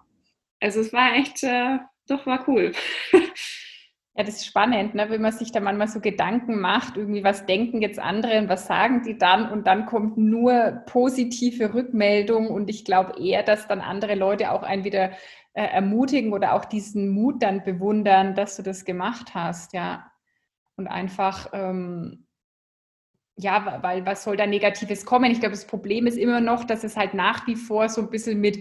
[0.60, 2.72] Also es war echt, äh, doch, war cool.
[4.18, 5.10] Ja, das ist spannend, ne?
[5.10, 8.66] wenn man sich da manchmal so Gedanken macht, irgendwie, was denken jetzt andere und was
[8.66, 13.82] sagen die dann und dann kommt nur positive Rückmeldung und ich glaube eher, dass dann
[13.82, 15.12] andere Leute auch einen wieder
[15.54, 20.10] äh, ermutigen oder auch diesen Mut dann bewundern, dass du das gemacht hast, ja.
[20.78, 22.28] Und einfach, ähm,
[23.38, 25.32] ja, weil was soll da Negatives kommen?
[25.32, 28.10] Ich glaube, das Problem ist immer noch, dass es halt nach wie vor so ein
[28.10, 28.58] bisschen mit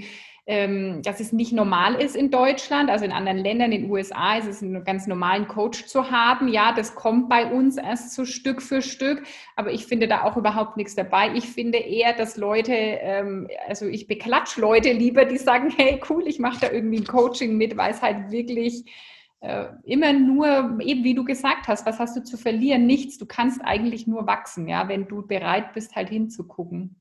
[0.47, 2.91] ähm, dass es nicht normal ist in Deutschland.
[2.91, 6.49] Also in anderen Ländern, in den USA ist es einen ganz normalen Coach zu haben.
[6.49, 9.23] Ja, das kommt bei uns erst so Stück für Stück.
[9.57, 11.35] Aber ich finde da auch überhaupt nichts dabei.
[11.35, 16.27] Ich finde eher, dass Leute, ähm, also ich beklatsch Leute lieber, die sagen, hey, cool,
[16.27, 18.85] ich mache da irgendwie ein Coaching mit, weil es halt wirklich
[19.41, 22.87] äh, immer nur, eben wie du gesagt hast, was hast du zu verlieren?
[22.87, 23.17] Nichts.
[23.17, 27.01] Du kannst eigentlich nur wachsen, ja, wenn du bereit bist, halt hinzugucken.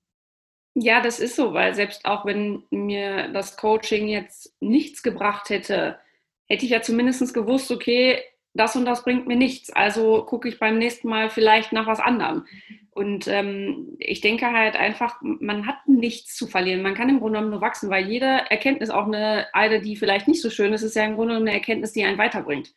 [0.75, 5.99] Ja, das ist so, weil selbst auch wenn mir das Coaching jetzt nichts gebracht hätte,
[6.47, 8.19] hätte ich ja zumindest gewusst, okay,
[8.55, 9.71] das und das bringt mir nichts.
[9.71, 12.45] Also gucke ich beim nächsten Mal vielleicht nach was anderem.
[12.91, 16.83] Und ähm, ich denke halt einfach, man hat nichts zu verlieren.
[16.83, 20.27] Man kann im Grunde genommen nur wachsen, weil jede Erkenntnis, auch eine, eine, die vielleicht
[20.27, 22.73] nicht so schön ist, ist ja im Grunde genommen eine Erkenntnis, die einen weiterbringt.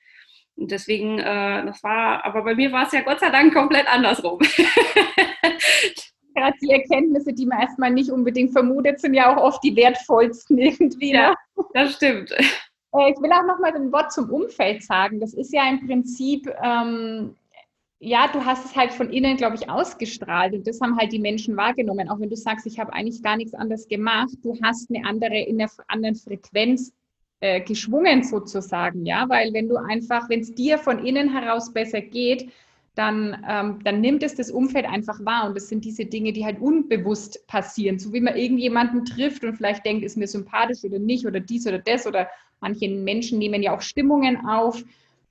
[0.57, 3.87] Und deswegen, äh, das war, aber bei mir war es ja Gott sei Dank komplett
[3.89, 4.41] andersrum.
[6.37, 10.59] gerade die Erkenntnisse, die man erstmal nicht unbedingt vermutet, sind ja auch oft die wertvollsten
[10.59, 11.12] irgendwie.
[11.12, 11.64] Ja, ne?
[11.75, 12.31] das stimmt.
[12.31, 15.20] Äh, ich will auch noch mal ein Wort zum Umfeld sagen.
[15.20, 17.35] Das ist ja im Prinzip, ähm,
[17.99, 21.18] ja, du hast es halt von innen, glaube ich, ausgestrahlt und das haben halt die
[21.18, 22.11] Menschen wahrgenommen.
[22.11, 25.38] Auch wenn du sagst, ich habe eigentlich gar nichts anderes gemacht, du hast eine andere,
[25.38, 26.92] in einer anderen Frequenz
[27.40, 32.01] äh, geschwungen sozusagen, ja, weil wenn du einfach, wenn es dir von innen heraus besser
[32.01, 32.51] geht,
[32.97, 35.47] dann, ähm, dann nimmt es das Umfeld einfach wahr.
[35.47, 37.99] Und das sind diese Dinge, die halt unbewusst passieren.
[37.99, 41.67] So wie man irgendjemanden trifft und vielleicht denkt, ist mir sympathisch oder nicht oder dies
[41.67, 42.07] oder das.
[42.07, 42.29] Oder
[42.61, 44.83] manche Menschen nehmen ja auch Stimmungen auf.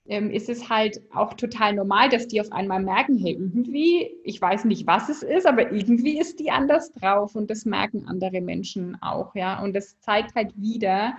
[0.07, 4.39] Ähm, ist es halt auch total normal, dass die auf einmal merken, hey, irgendwie, ich
[4.39, 7.35] weiß nicht, was es ist, aber irgendwie ist die anders drauf.
[7.35, 9.59] Und das merken andere Menschen auch, ja.
[9.63, 11.15] Und das zeigt halt wieder,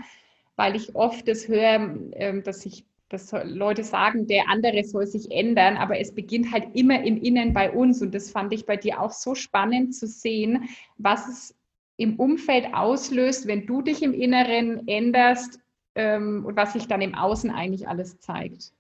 [0.55, 5.31] weil ich oft das höre, ähm, dass sich dass Leute sagen, der andere soll sich
[5.31, 8.03] ändern, aber es beginnt halt immer im Innen bei uns.
[8.03, 11.55] Und das fand ich bei dir auch so spannend zu sehen, was es
[11.97, 15.61] im Umfeld auslöst, wenn du dich im Inneren änderst
[15.95, 18.73] ähm, und was sich dann im Außen eigentlich alles zeigt.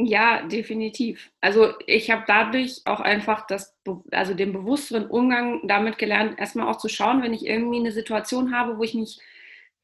[0.00, 1.32] Ja, definitiv.
[1.40, 3.76] Also ich habe dadurch auch einfach das,
[4.12, 8.54] also den bewussteren Umgang damit gelernt, erstmal auch zu schauen, wenn ich irgendwie eine Situation
[8.54, 9.18] habe, wo ich mich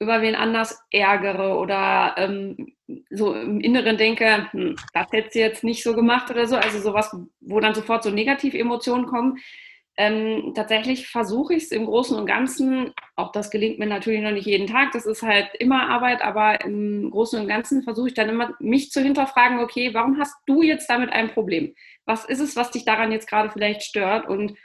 [0.00, 2.74] über wen anders ärgere oder ähm,
[3.10, 6.80] so im Inneren denke, hm, das hätte sie jetzt nicht so gemacht oder so, also
[6.80, 9.38] sowas, wo dann sofort so Negativ-Emotionen kommen,
[9.96, 14.32] Ähm, tatsächlich versuche ich es im Großen und Ganzen, auch das gelingt mir natürlich noch
[14.32, 18.14] nicht jeden Tag, das ist halt immer Arbeit, aber im Großen und Ganzen versuche ich
[18.14, 21.74] dann immer, mich zu hinterfragen, okay, warum hast du jetzt damit ein Problem?
[22.06, 24.28] Was ist es, was dich daran jetzt gerade vielleicht stört?
[24.28, 24.56] Und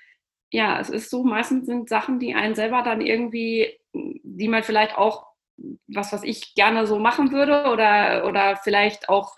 [0.51, 4.97] ja, es ist so, meistens sind Sachen, die einen selber dann irgendwie, die man vielleicht
[4.97, 5.27] auch,
[5.87, 9.35] was was ich gerne so machen würde oder, oder vielleicht auch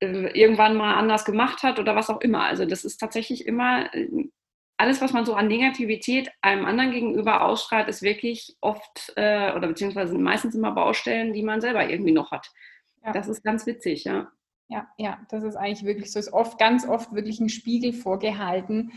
[0.00, 2.44] äh, irgendwann mal anders gemacht hat oder was auch immer.
[2.44, 4.08] Also das ist tatsächlich immer äh,
[4.76, 9.68] alles, was man so an Negativität einem anderen gegenüber ausstrahlt, ist wirklich oft äh, oder
[9.68, 12.50] beziehungsweise meistens immer Baustellen, die man selber irgendwie noch hat.
[13.04, 13.12] Ja.
[13.12, 14.32] Das ist ganz witzig, ja.
[14.68, 16.18] Ja, ja, das ist eigentlich wirklich so.
[16.18, 18.92] Ist oft, ganz oft wirklich ein Spiegel vorgehalten.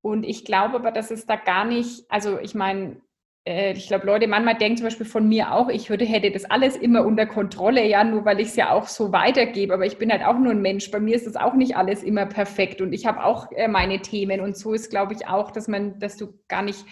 [0.00, 3.00] Und ich glaube aber, dass es da gar nicht, also ich meine,
[3.44, 6.76] ich glaube, Leute, manchmal denken zum Beispiel von mir auch, ich würde, hätte das alles
[6.76, 9.74] immer unter Kontrolle, ja, nur weil ich es ja auch so weitergebe.
[9.74, 10.90] Aber ich bin halt auch nur ein Mensch.
[10.92, 14.00] Bei mir ist das auch nicht alles immer perfekt und ich habe auch äh, meine
[14.00, 14.40] Themen.
[14.40, 16.84] Und so ist, glaube ich, auch, dass man, dass du gar nicht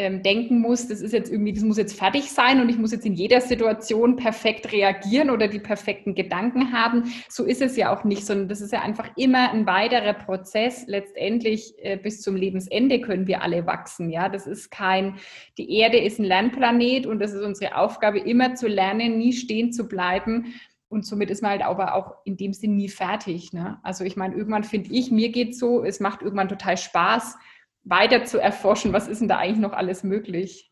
[0.00, 2.90] ähm, denken muss, das ist jetzt irgendwie, das muss jetzt fertig sein und ich muss
[2.90, 7.12] jetzt in jeder Situation perfekt reagieren oder die perfekten Gedanken haben.
[7.28, 10.86] So ist es ja auch nicht, sondern das ist ja einfach immer ein weiterer Prozess.
[10.86, 14.08] Letztendlich äh, bis zum Lebensende können wir alle wachsen.
[14.08, 15.16] Ja, das ist kein,
[15.58, 19.70] die Erde ist ein Lernplanet und das ist unsere Aufgabe, immer zu lernen, nie stehen
[19.70, 20.54] zu bleiben.
[20.88, 23.52] Und somit ist man halt aber auch in dem Sinn nie fertig.
[23.52, 23.78] Ne?
[23.82, 27.36] Also ich meine, irgendwann finde ich, mir geht so, es macht irgendwann total Spaß,
[27.84, 30.70] weiter zu erforschen, was ist denn da eigentlich noch alles möglich?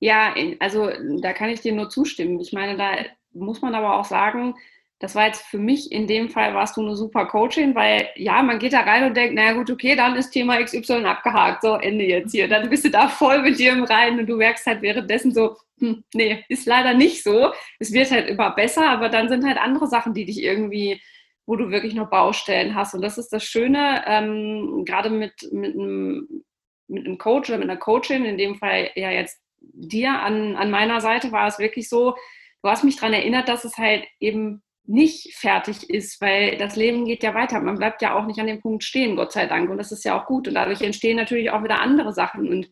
[0.00, 2.40] Ja, also da kann ich dir nur zustimmen.
[2.40, 2.92] Ich meine, da
[3.32, 4.54] muss man aber auch sagen,
[5.00, 8.42] das war jetzt für mich in dem Fall warst du eine super Coachin, weil ja,
[8.42, 11.74] man geht da rein und denkt, naja gut, okay, dann ist Thema XY abgehakt, so
[11.74, 12.48] Ende jetzt hier.
[12.48, 15.56] Dann bist du da voll mit dir im Reinen und du merkst halt währenddessen so,
[15.78, 17.52] hm, nee, ist leider nicht so.
[17.78, 21.00] Es wird halt immer besser, aber dann sind halt andere Sachen, die dich irgendwie
[21.46, 22.94] wo du wirklich noch Baustellen hast.
[22.94, 26.44] Und das ist das Schöne, ähm, gerade mit, mit, einem,
[26.88, 30.70] mit einem Coach oder mit einer Coachin, in dem Fall ja jetzt dir an, an
[30.70, 32.14] meiner Seite war es wirklich so,
[32.62, 37.06] du hast mich daran erinnert, dass es halt eben nicht fertig ist, weil das Leben
[37.06, 37.60] geht ja weiter.
[37.60, 39.70] Man bleibt ja auch nicht an dem Punkt stehen, Gott sei Dank.
[39.70, 40.46] Und das ist ja auch gut.
[40.46, 42.48] Und dadurch entstehen natürlich auch wieder andere Sachen.
[42.48, 42.70] Und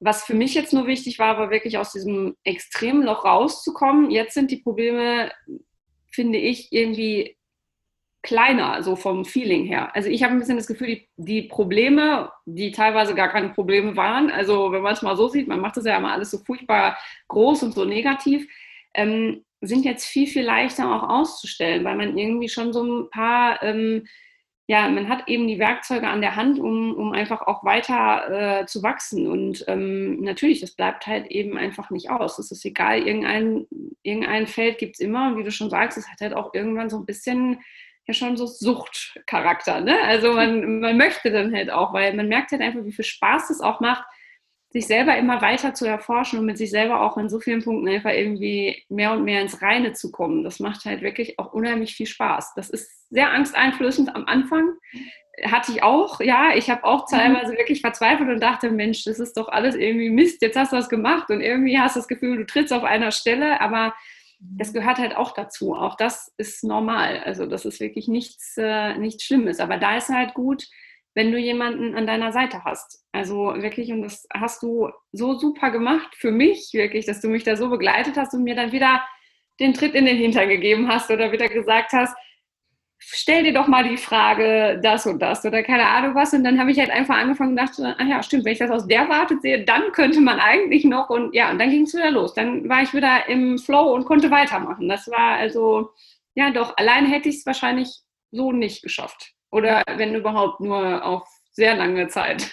[0.00, 4.10] was für mich jetzt nur wichtig war, war wirklich aus diesem extremen Loch rauszukommen.
[4.10, 5.32] Jetzt sind die Probleme,
[6.12, 7.38] finde ich, irgendwie
[8.24, 9.94] kleiner, so vom Feeling her.
[9.94, 13.96] Also ich habe ein bisschen das Gefühl, die, die, Probleme, die teilweise gar keine Probleme
[13.96, 16.38] waren, also wenn man es mal so sieht, man macht das ja immer alles so
[16.38, 18.48] furchtbar groß und so negativ,
[18.94, 23.62] ähm, sind jetzt viel, viel leichter auch auszustellen, weil man irgendwie schon so ein paar,
[23.62, 24.06] ähm,
[24.66, 28.66] ja, man hat eben die Werkzeuge an der Hand, um, um einfach auch weiter äh,
[28.66, 29.26] zu wachsen.
[29.26, 32.38] Und ähm, natürlich, das bleibt halt eben einfach nicht aus.
[32.38, 33.66] Es ist egal, irgendein,
[34.02, 35.28] irgendein Feld gibt es immer.
[35.28, 37.60] Und wie du schon sagst, es hat halt auch irgendwann so ein bisschen
[38.06, 39.80] ja schon so Suchtcharakter.
[39.80, 39.96] Ne?
[40.02, 43.50] Also man, man möchte dann halt auch, weil man merkt halt einfach, wie viel Spaß
[43.50, 44.04] es auch macht,
[44.74, 47.88] sich selber immer weiter zu erforschen und mit sich selber auch in so vielen Punkten
[47.88, 50.42] einfach irgendwie mehr und mehr ins Reine zu kommen.
[50.42, 52.54] Das macht halt wirklich auch unheimlich viel Spaß.
[52.56, 54.70] Das ist sehr angsteinflößend am Anfang.
[55.44, 56.56] Hatte ich auch, ja.
[56.56, 57.16] Ich habe auch mhm.
[57.16, 60.42] teilweise wirklich verzweifelt und dachte, Mensch, das ist doch alles irgendwie Mist.
[60.42, 63.12] Jetzt hast du was gemacht und irgendwie hast du das Gefühl, du trittst auf einer
[63.12, 63.94] Stelle, aber
[64.56, 65.74] das gehört halt auch dazu.
[65.74, 67.20] Auch das ist normal.
[67.24, 69.60] Also das ist wirklich nichts, äh, nichts Schlimmes.
[69.60, 70.64] Aber da ist halt gut,
[71.14, 73.04] wenn du jemanden an deiner Seite hast.
[73.12, 77.44] Also wirklich, und das hast du so super gemacht für mich, wirklich, dass du mich
[77.44, 79.04] da so begleitet hast und mir dann wieder
[79.60, 82.16] den Tritt in den Hintern gegeben hast oder wieder gesagt hast,
[83.06, 86.32] stell dir doch mal die Frage das und das oder keine Ahnung was.
[86.32, 88.70] Und dann habe ich halt einfach angefangen und dachte, ach ja, stimmt, wenn ich das
[88.70, 91.94] aus der Warte sehe, dann könnte man eigentlich noch und ja, und dann ging es
[91.94, 92.34] wieder los.
[92.34, 94.88] Dann war ich wieder im Flow und konnte weitermachen.
[94.88, 95.90] Das war also,
[96.34, 97.88] ja doch, allein hätte ich es wahrscheinlich
[98.30, 99.32] so nicht geschafft.
[99.50, 102.50] Oder wenn überhaupt nur auf sehr lange Zeit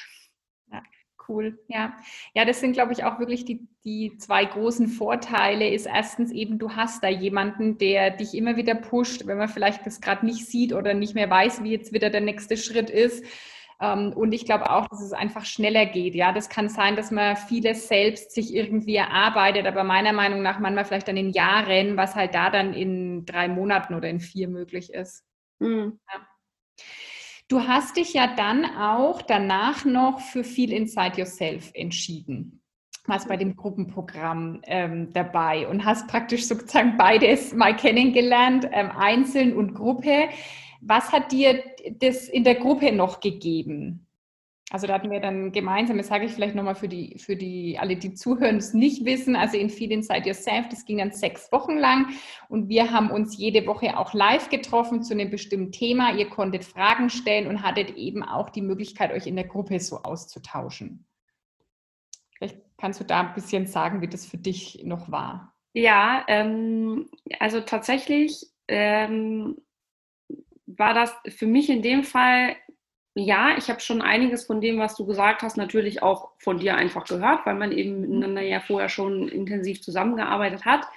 [1.31, 1.59] cool.
[1.67, 1.93] Ja,
[2.35, 5.69] ja, das sind, glaube ich, auch wirklich die, die zwei großen Vorteile.
[5.69, 9.85] Ist erstens eben, du hast da jemanden, der dich immer wieder pusht, wenn man vielleicht
[9.85, 13.23] das gerade nicht sieht oder nicht mehr weiß, wie jetzt wieder der nächste Schritt ist.
[13.81, 16.13] Ähm, und ich glaube auch, dass es einfach schneller geht.
[16.13, 20.59] Ja, das kann sein, dass man vieles selbst sich irgendwie erarbeitet, aber meiner Meinung nach
[20.59, 24.47] manchmal vielleicht dann in Jahren, was halt da dann in drei Monaten oder in vier
[24.47, 25.23] möglich ist.
[25.59, 25.99] Mhm.
[26.13, 26.27] Ja.
[27.51, 32.61] Du hast dich ja dann auch danach noch für viel Inside Yourself entschieden.
[33.07, 39.53] Warst bei dem Gruppenprogramm ähm, dabei und hast praktisch sozusagen beides mal kennengelernt, ähm, einzeln
[39.53, 40.29] und Gruppe.
[40.79, 41.61] Was hat dir
[41.99, 44.07] das in der Gruppe noch gegeben?
[44.71, 47.77] Also da hatten wir dann gemeinsam, das sage ich vielleicht nochmal für die, für die,
[47.77, 51.51] alle, die zuhören, es nicht wissen, also in Feed Inside Yourself, das ging dann sechs
[51.51, 52.07] Wochen lang
[52.47, 56.15] und wir haben uns jede Woche auch live getroffen zu einem bestimmten Thema.
[56.15, 60.03] Ihr konntet Fragen stellen und hattet eben auch die Möglichkeit, euch in der Gruppe so
[60.03, 61.05] auszutauschen.
[62.37, 65.53] Vielleicht kannst du da ein bisschen sagen, wie das für dich noch war.
[65.73, 69.57] Ja, ähm, also tatsächlich ähm,
[70.65, 72.55] war das für mich in dem Fall
[73.15, 76.75] ja, ich habe schon einiges von dem, was du gesagt hast, natürlich auch von dir
[76.75, 80.87] einfach gehört, weil man eben miteinander ja vorher schon intensiv zusammengearbeitet hat.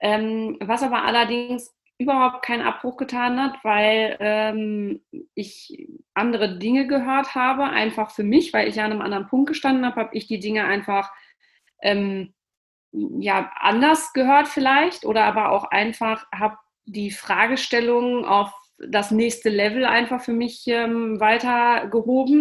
[0.00, 5.00] Ähm, was aber allerdings überhaupt keinen Abbruch getan hat, weil ähm,
[5.34, 9.48] ich andere Dinge gehört habe, einfach für mich, weil ich ja an einem anderen Punkt
[9.48, 11.12] gestanden habe, habe ich die Dinge einfach
[11.82, 12.34] ähm,
[12.92, 18.52] ja anders gehört vielleicht oder aber auch einfach habe die Fragestellungen auf
[18.88, 21.90] das nächste Level einfach für mich ähm, weiter.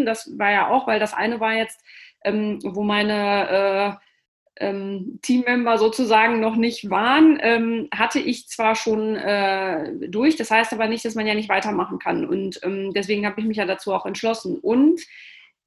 [0.06, 1.80] Das war ja auch, weil das eine war jetzt,
[2.24, 9.16] ähm, wo meine äh, ähm, Teammember sozusagen noch nicht waren, ähm, hatte ich zwar schon
[9.16, 12.26] äh, durch, das heißt aber nicht, dass man ja nicht weitermachen kann.
[12.26, 14.60] Und ähm, deswegen habe ich mich ja dazu auch entschlossen.
[14.60, 15.02] Und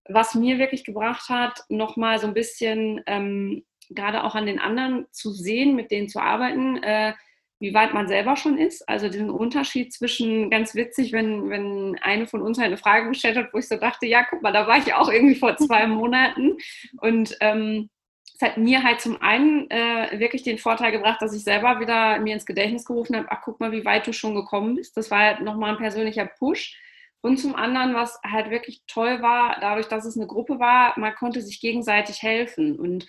[0.08, 5.06] was mir wirklich gebracht hat, nochmal so ein bisschen ähm, gerade auch an den anderen
[5.10, 7.14] zu sehen, mit denen zu arbeiten, äh,
[7.64, 8.86] wie weit man selber schon ist.
[8.88, 13.38] Also diesen Unterschied zwischen, ganz witzig, wenn, wenn eine von uns halt eine Frage gestellt
[13.38, 15.86] hat, wo ich so dachte, ja, guck mal, da war ich auch irgendwie vor zwei
[15.86, 16.58] Monaten.
[16.98, 17.88] Und ähm,
[18.34, 22.18] es hat mir halt zum einen äh, wirklich den Vorteil gebracht, dass ich selber wieder
[22.20, 24.96] mir ins Gedächtnis gerufen habe, ach, guck mal, wie weit du schon gekommen bist.
[24.96, 26.78] Das war halt nochmal ein persönlicher Push.
[27.22, 31.14] Und zum anderen, was halt wirklich toll war, dadurch, dass es eine Gruppe war, man
[31.14, 32.78] konnte sich gegenseitig helfen.
[32.78, 33.06] Und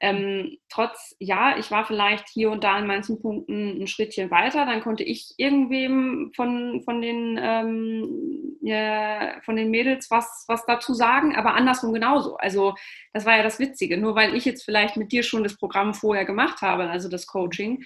[0.00, 4.66] ähm, trotz, ja, ich war vielleicht hier und da in manchen Punkten ein Schrittchen weiter,
[4.66, 10.92] dann konnte ich irgendwem von, von, den, ähm, ja, von den Mädels was, was dazu
[10.92, 12.36] sagen, aber andersrum genauso.
[12.36, 12.74] Also
[13.14, 13.96] das war ja das Witzige.
[13.96, 17.26] Nur weil ich jetzt vielleicht mit dir schon das Programm vorher gemacht habe, also das
[17.26, 17.82] Coaching,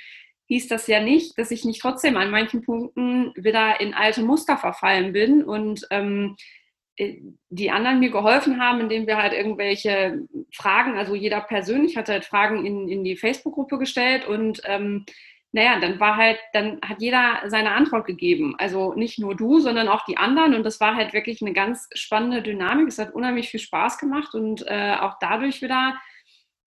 [0.47, 4.57] hieß das ja nicht, dass ich nicht trotzdem an manchen Punkten wieder in alte Muster
[4.57, 10.23] verfallen bin und ähm, äh, die anderen mir geholfen haben, indem wir halt irgendwelche
[10.55, 15.07] Fragen, also jeder persönlich hat halt Fragen in, in die Facebook-Gruppe gestellt und ähm,
[15.53, 18.55] naja, dann war halt, dann hat jeder seine Antwort gegeben.
[18.59, 20.55] Also nicht nur du, sondern auch die anderen.
[20.55, 22.87] Und das war halt wirklich eine ganz spannende Dynamik.
[22.87, 25.97] Es hat unheimlich viel Spaß gemacht und äh, auch dadurch wieder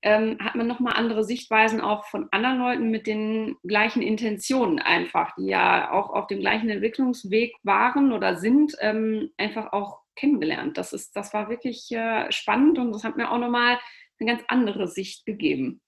[0.01, 5.33] ähm, hat man nochmal andere Sichtweisen auch von anderen Leuten mit den gleichen Intentionen einfach,
[5.37, 10.77] die ja auch auf dem gleichen Entwicklungsweg waren oder sind, ähm, einfach auch kennengelernt.
[10.77, 13.79] Das, ist, das war wirklich äh, spannend und das hat mir auch nochmal
[14.19, 15.81] eine ganz andere Sicht gegeben.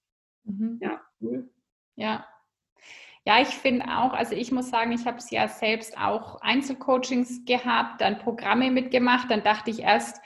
[0.44, 0.80] Mhm.
[0.82, 1.50] Ja, cool.
[1.96, 2.28] Ja.
[3.28, 7.44] Ja, ich finde auch, also ich muss sagen, ich habe es ja selbst auch Einzelcoachings
[7.46, 10.22] gehabt, dann Programme mitgemacht, dann dachte ich erst,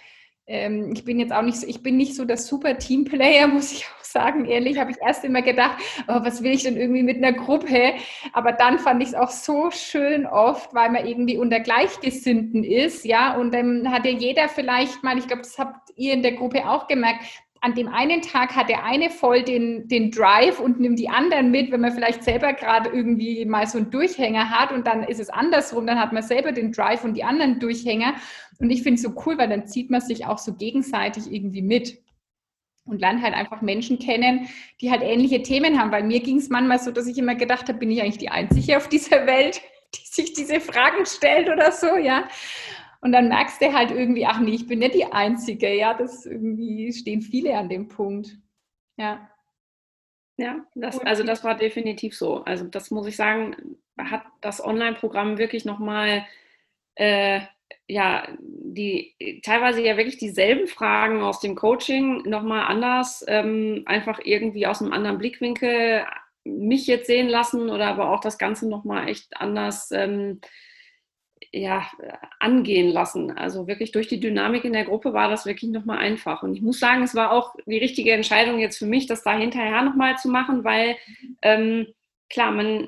[0.49, 3.71] ähm, ich bin jetzt auch nicht so, ich bin nicht so der super Teamplayer, muss
[3.71, 7.03] ich auch sagen, ehrlich, habe ich erst immer gedacht, oh, was will ich denn irgendwie
[7.03, 7.93] mit einer Gruppe?
[8.33, 13.05] Aber dann fand ich es auch so schön oft, weil man irgendwie unter Gleichgesinnten ist,
[13.05, 16.33] ja, und dann hat ja jeder vielleicht mal, ich glaube, das habt ihr in der
[16.33, 17.23] Gruppe auch gemerkt,
[17.61, 21.51] an dem einen Tag hat der eine voll den, den Drive und nimmt die anderen
[21.51, 25.19] mit, wenn man vielleicht selber gerade irgendwie mal so einen Durchhänger hat und dann ist
[25.19, 28.15] es andersrum, dann hat man selber den Drive und die anderen Durchhänger.
[28.59, 31.61] Und ich finde es so cool, weil dann zieht man sich auch so gegenseitig irgendwie
[31.61, 31.99] mit
[32.85, 34.47] und lernt halt einfach Menschen kennen,
[34.81, 35.91] die halt ähnliche Themen haben.
[35.91, 38.29] Weil mir ging es manchmal so, dass ich immer gedacht habe, bin ich eigentlich die
[38.29, 39.61] Einzige auf dieser Welt,
[39.95, 42.27] die sich diese Fragen stellt oder so, ja.
[43.01, 46.25] Und dann merkst du halt irgendwie, ach nee, ich bin nicht die Einzige, ja, das
[46.25, 48.37] irgendwie stehen viele an dem Punkt.
[48.97, 49.29] Ja.
[50.37, 52.43] Ja, das, also das war definitiv so.
[52.45, 56.25] Also das muss ich sagen, hat das Online-Programm wirklich nochmal,
[56.95, 57.41] äh,
[57.87, 64.65] ja, die teilweise ja wirklich dieselben Fragen aus dem Coaching nochmal anders, ähm, einfach irgendwie
[64.65, 66.05] aus einem anderen Blickwinkel
[66.45, 70.39] mich jetzt sehen lassen oder aber auch das Ganze nochmal echt anders ähm,
[71.51, 71.89] ja,
[72.39, 73.31] angehen lassen.
[73.37, 76.43] Also wirklich durch die Dynamik in der Gruppe war das wirklich nochmal einfach.
[76.43, 79.37] Und ich muss sagen, es war auch die richtige Entscheidung jetzt für mich, das da
[79.37, 80.95] hinterher nochmal zu machen, weil
[81.41, 81.87] ähm,
[82.29, 82.87] klar, man,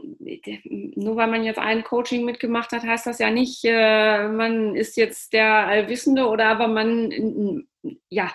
[0.95, 4.97] nur weil man jetzt ein Coaching mitgemacht hat, heißt das ja nicht, äh, man ist
[4.97, 7.65] jetzt der Allwissende oder aber man,
[8.09, 8.31] ja,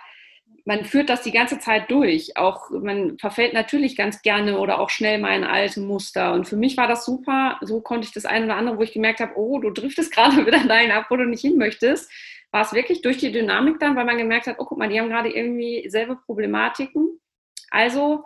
[0.67, 2.37] man führt das die ganze Zeit durch.
[2.37, 6.33] Auch man verfällt natürlich ganz gerne oder auch schnell mal in alte Muster.
[6.33, 7.59] Und für mich war das super.
[7.63, 10.45] So konnte ich das eine oder andere, wo ich gemerkt habe, oh, du driftest gerade
[10.45, 12.11] wieder dahin ab, wo du nicht hin möchtest,
[12.51, 15.01] war es wirklich durch die Dynamik dann, weil man gemerkt hat, oh, guck mal, die
[15.01, 17.21] haben gerade irgendwie selbe Problematiken.
[17.71, 18.25] Also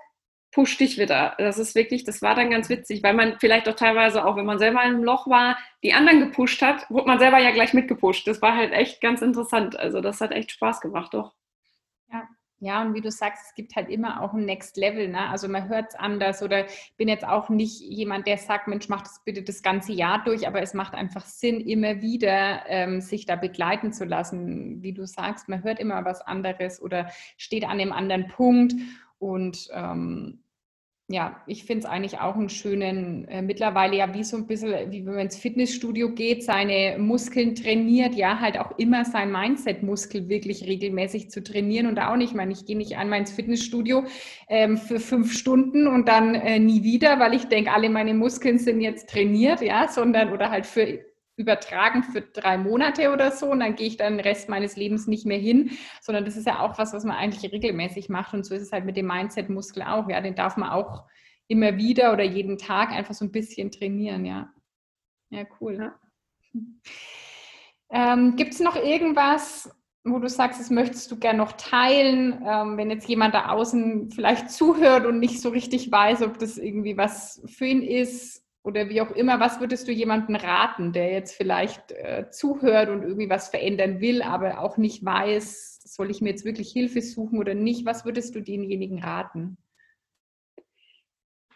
[0.50, 1.34] pusht dich wieder.
[1.36, 4.46] Das ist wirklich, das war dann ganz witzig, weil man vielleicht auch teilweise, auch wenn
[4.46, 7.74] man selber in einem Loch war, die anderen gepusht hat, wurde man selber ja gleich
[7.74, 8.26] mitgepusht.
[8.26, 9.78] Das war halt echt ganz interessant.
[9.78, 11.34] Also das hat echt Spaß gemacht, doch.
[12.62, 15.08] Ja, und wie du sagst, es gibt halt immer auch ein Next Level.
[15.08, 15.30] Ne?
[15.30, 16.66] Also man hört es anders oder
[16.98, 20.46] bin jetzt auch nicht jemand, der sagt, Mensch, mach das bitte das ganze Jahr durch,
[20.46, 24.82] aber es macht einfach Sinn, immer wieder ähm, sich da begleiten zu lassen.
[24.82, 28.74] Wie du sagst, man hört immer was anderes oder steht an einem anderen Punkt.
[29.18, 30.42] Und ähm,
[31.12, 34.92] ja, ich finde es eigentlich auch einen schönen, äh, mittlerweile ja wie so ein bisschen,
[34.92, 40.28] wie wenn man ins Fitnessstudio geht, seine Muskeln trainiert, ja, halt auch immer sein Mindset-Muskel
[40.28, 44.04] wirklich regelmäßig zu trainieren und auch nicht, ich meine, ich gehe nicht einmal ins Fitnessstudio
[44.48, 48.58] ähm, für fünf Stunden und dann äh, nie wieder, weil ich denke, alle meine Muskeln
[48.58, 51.00] sind jetzt trainiert, ja, sondern oder halt für
[51.40, 55.06] übertragen für drei Monate oder so und dann gehe ich dann den Rest meines Lebens
[55.06, 55.70] nicht mehr hin,
[56.02, 58.72] sondern das ist ja auch was, was man eigentlich regelmäßig macht und so ist es
[58.72, 61.06] halt mit dem Mindset-Muskel auch, ja, den darf man auch
[61.48, 64.52] immer wieder oder jeden Tag einfach so ein bisschen trainieren, ja.
[65.30, 65.78] Ja, cool.
[65.78, 65.94] Ja.
[67.90, 69.74] Ähm, Gibt es noch irgendwas,
[70.04, 74.10] wo du sagst, das möchtest du gerne noch teilen, ähm, wenn jetzt jemand da außen
[74.10, 78.88] vielleicht zuhört und nicht so richtig weiß, ob das irgendwie was für ihn ist oder
[78.88, 83.30] wie auch immer, was würdest du jemandem raten, der jetzt vielleicht äh, zuhört und irgendwie
[83.30, 87.54] was verändern will, aber auch nicht weiß, soll ich mir jetzt wirklich Hilfe suchen oder
[87.54, 87.86] nicht?
[87.86, 89.56] Was würdest du denjenigen raten?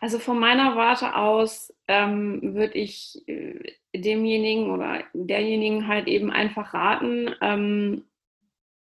[0.01, 3.59] Also von meiner Warte aus ähm, würde ich äh,
[3.95, 8.05] demjenigen oder derjenigen halt eben einfach raten, ähm,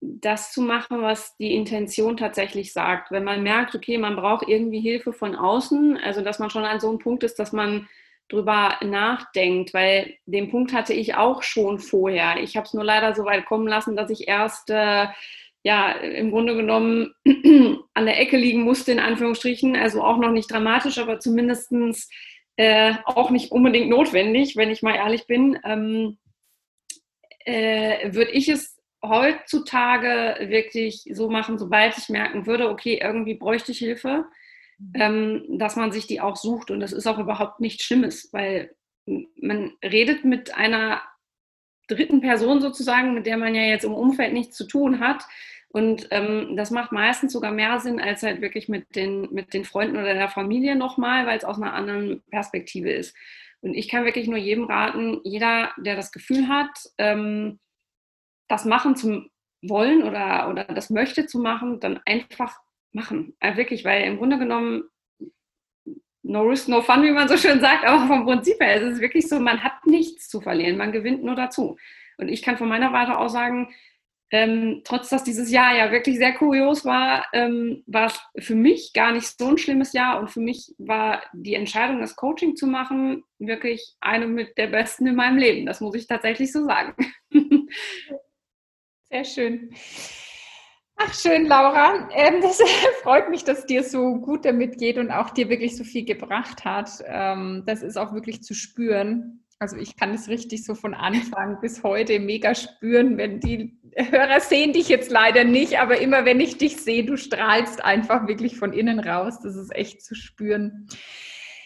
[0.01, 3.11] das zu machen, was die Intention tatsächlich sagt.
[3.11, 6.81] Wenn man merkt, okay, man braucht irgendwie Hilfe von außen, also dass man schon an
[6.81, 7.87] so einem Punkt ist, dass man
[8.33, 12.41] drüber nachdenkt, weil den Punkt hatte ich auch schon vorher.
[12.41, 15.07] Ich habe es nur leider so weit kommen lassen, dass ich erst äh,
[15.63, 17.13] ja im Grunde genommen
[17.93, 19.75] an der Ecke liegen musste, in Anführungsstrichen.
[19.75, 21.71] Also auch noch nicht dramatisch, aber zumindest
[22.57, 25.59] äh, auch nicht unbedingt notwendig, wenn ich mal ehrlich bin.
[25.63, 26.17] Ähm,
[27.45, 33.73] äh, würde ich es heutzutage wirklich so machen, sobald ich merken würde, okay, irgendwie bräuchte
[33.73, 34.25] ich Hilfe,
[34.93, 36.71] ähm, dass man sich die auch sucht.
[36.71, 41.01] Und das ist auch überhaupt nichts Schlimmes, weil man redet mit einer
[41.87, 45.23] dritten Person sozusagen, mit der man ja jetzt im Umfeld nichts zu tun hat.
[45.69, 49.65] Und ähm, das macht meistens sogar mehr Sinn, als halt wirklich mit den, mit den
[49.65, 53.15] Freunden oder der Familie nochmal, weil es aus einer anderen Perspektive ist.
[53.61, 57.59] Und ich kann wirklich nur jedem raten, jeder, der das Gefühl hat, ähm,
[58.47, 59.25] das machen zu
[59.63, 62.59] wollen oder, oder das möchte zu machen, dann einfach
[62.93, 63.35] machen.
[63.39, 64.83] Also wirklich, weil im Grunde genommen
[66.23, 69.01] no risk, no fun, wie man so schön sagt, aber vom Prinzip her ist es
[69.01, 71.77] wirklich so, man hat nichts zu verlieren, man gewinnt nur dazu.
[72.17, 73.73] Und ich kann von meiner Warte aus sagen,
[74.31, 78.91] ähm, trotz dass dieses Jahr ja wirklich sehr kurios war, ähm, war es für mich
[78.93, 82.65] gar nicht so ein schlimmes Jahr und für mich war die Entscheidung, das Coaching zu
[82.65, 85.67] machen, wirklich eine mit der besten in meinem Leben.
[85.67, 86.95] Das muss ich tatsächlich so sagen.
[89.11, 89.69] Sehr schön.
[90.95, 92.09] Ach, schön, Laura.
[92.13, 92.61] Ähm, das
[93.03, 96.65] freut mich, dass dir so gut damit geht und auch dir wirklich so viel gebracht
[96.65, 97.03] hat.
[97.05, 99.43] Ähm, das ist auch wirklich zu spüren.
[99.59, 104.39] Also ich kann es richtig so von Anfang bis heute mega spüren, wenn die Hörer
[104.39, 108.57] sehen dich jetzt leider nicht, aber immer wenn ich dich sehe, du strahlst einfach wirklich
[108.57, 109.39] von innen raus.
[109.41, 110.87] Das ist echt zu spüren.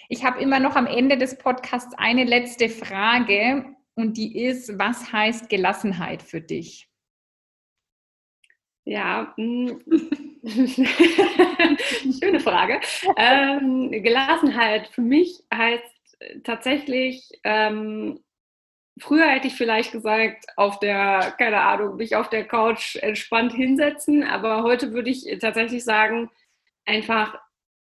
[0.09, 3.65] Ich habe immer noch am Ende des Podcasts eine letzte Frage
[3.95, 6.86] und die ist, was heißt Gelassenheit für dich?
[8.87, 9.81] Ja, mm.
[12.19, 12.79] schöne Frage.
[13.17, 15.83] Ähm, Gelassenheit für mich heißt
[16.45, 18.21] tatsächlich, ähm,
[18.97, 24.23] früher hätte ich vielleicht gesagt, auf der, keine Ahnung, mich auf der Couch entspannt hinsetzen,
[24.23, 26.29] aber heute würde ich tatsächlich sagen,
[26.85, 27.37] einfach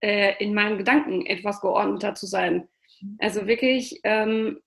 [0.02, 2.68] äh, in meinen Gedanken etwas geordneter zu sein.
[3.18, 4.62] Also wirklich ähm,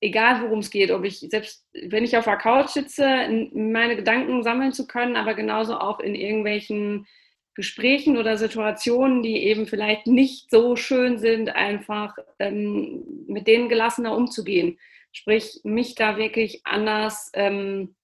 [0.00, 4.42] egal worum es geht, ob ich selbst, wenn ich auf der Couch sitze, meine Gedanken
[4.42, 7.06] sammeln zu können, aber genauso auch in irgendwelchen
[7.54, 14.16] Gesprächen oder Situationen, die eben vielleicht nicht so schön sind, einfach ähm, mit denen gelassener
[14.16, 14.78] umzugehen.
[15.12, 17.94] Sprich, mich da wirklich anders ähm,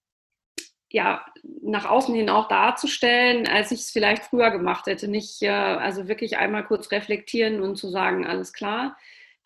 [0.92, 1.24] ja,
[1.62, 5.08] nach außen hin auch darzustellen, als ich es vielleicht früher gemacht hätte.
[5.08, 8.96] Nicht, äh, also wirklich einmal kurz reflektieren und zu sagen, alles klar,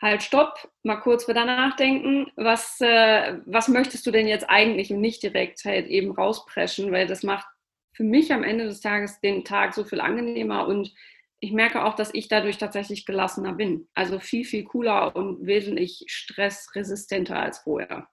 [0.00, 5.00] halt stopp, mal kurz wieder nachdenken, was, äh, was möchtest du denn jetzt eigentlich und
[5.00, 7.46] nicht direkt halt eben rauspreschen, weil das macht
[7.92, 10.92] für mich am Ende des Tages den Tag so viel angenehmer und
[11.40, 13.86] ich merke auch, dass ich dadurch tatsächlich gelassener bin.
[13.92, 18.08] Also viel, viel cooler und wesentlich stressresistenter als vorher.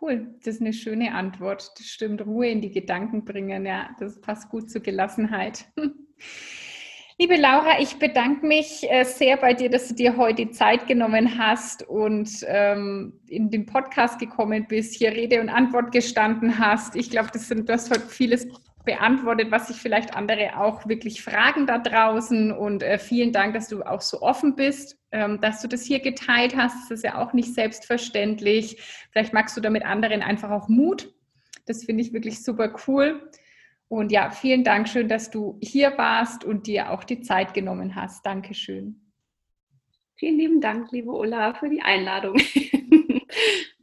[0.00, 1.70] Cool, das ist eine schöne Antwort.
[1.78, 5.66] Das stimmt, Ruhe in die Gedanken bringen, ja, das passt gut zur Gelassenheit.
[7.18, 10.86] Liebe Laura, ich bedanke mich äh, sehr bei dir, dass du dir heute die Zeit
[10.86, 16.94] genommen hast und ähm, in den Podcast gekommen bist, hier Rede und Antwort gestanden hast.
[16.94, 18.46] Ich glaube, das sind, du hast vieles
[18.84, 22.52] beantwortet, was sich vielleicht andere auch wirklich fragen da draußen.
[22.52, 26.00] Und äh, vielen Dank, dass du auch so offen bist, ähm, dass du das hier
[26.00, 26.74] geteilt hast.
[26.82, 28.76] Das ist ja auch nicht selbstverständlich.
[29.10, 31.14] Vielleicht magst du damit anderen einfach auch Mut.
[31.64, 33.22] Das finde ich wirklich super cool.
[33.88, 37.94] Und ja, vielen Dank schön, dass du hier warst und dir auch die Zeit genommen
[37.94, 38.26] hast.
[38.26, 39.12] Dankeschön.
[40.16, 42.36] Vielen lieben Dank, liebe Ulla, für die Einladung.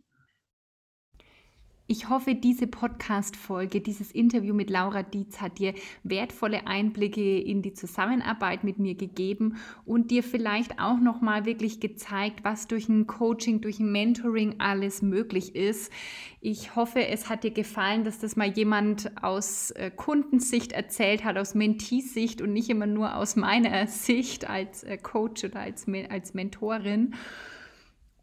[1.86, 5.74] Ich hoffe, diese Podcast-Folge, dieses Interview mit Laura Dietz hat dir
[6.04, 12.46] wertvolle Einblicke in die Zusammenarbeit mit mir gegeben und dir vielleicht auch nochmal wirklich gezeigt,
[12.46, 15.92] was durch ein Coaching, durch ein Mentoring alles möglich ist.
[16.40, 21.38] Ich hoffe, es hat dir gefallen, dass das mal jemand aus äh, Kundensicht erzählt hat,
[21.38, 26.34] aus Mentee-Sicht und nicht immer nur aus meiner Sicht als äh, Coach oder als, als
[26.34, 27.14] Mentorin.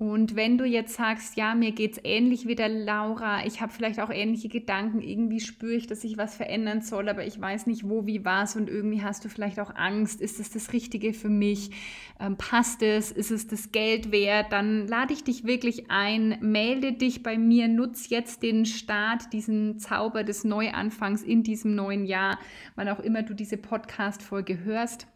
[0.01, 3.71] Und wenn du jetzt sagst, ja, mir geht es ähnlich wie der Laura, ich habe
[3.71, 7.67] vielleicht auch ähnliche Gedanken, irgendwie spüre ich, dass ich was verändern soll, aber ich weiß
[7.67, 11.13] nicht wo, wie, was und irgendwie hast du vielleicht auch Angst, ist es das Richtige
[11.13, 11.73] für mich,
[12.19, 16.95] ähm, passt es, ist es das Geld wert, dann lade ich dich wirklich ein, melde
[16.95, 22.39] dich bei mir, nutz jetzt den Start, diesen Zauber des Neuanfangs in diesem neuen Jahr,
[22.75, 25.07] wann auch immer du diese Podcast-Folge hörst.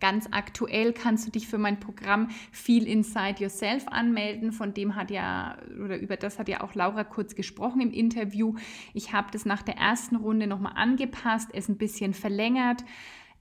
[0.00, 4.52] Ganz aktuell kannst du dich für mein Programm Feel Inside Yourself anmelden.
[4.52, 8.54] Von dem hat ja, oder über das hat ja auch Laura kurz gesprochen im Interview.
[8.94, 12.84] Ich habe das nach der ersten Runde nochmal angepasst, es ein bisschen verlängert.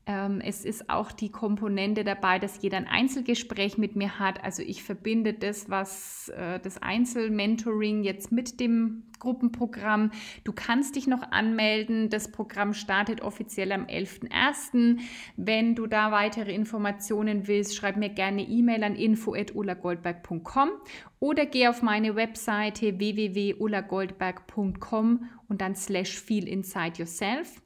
[0.07, 4.43] Ähm, es ist auch die Komponente dabei, dass jeder ein Einzelgespräch mit mir hat.
[4.43, 10.11] Also ich verbinde das, was äh, das Einzelmentoring jetzt mit dem Gruppenprogramm.
[10.43, 12.11] Du kannst dich noch anmelden.
[12.11, 14.99] Das Programm startet offiziell am 11.01.
[15.37, 20.69] Wenn du da weitere Informationen willst, schreib mir gerne E-Mail an info.ulagoldberg.com
[21.19, 27.59] oder geh auf meine Webseite www.ulagoldberg.com und dann slash feel inside yourself.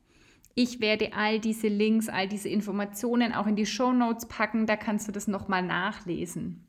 [0.56, 4.76] Ich werde all diese Links, all diese Informationen auch in die Show Notes packen, da
[4.76, 6.68] kannst du das nochmal nachlesen.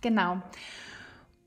[0.00, 0.42] Genau.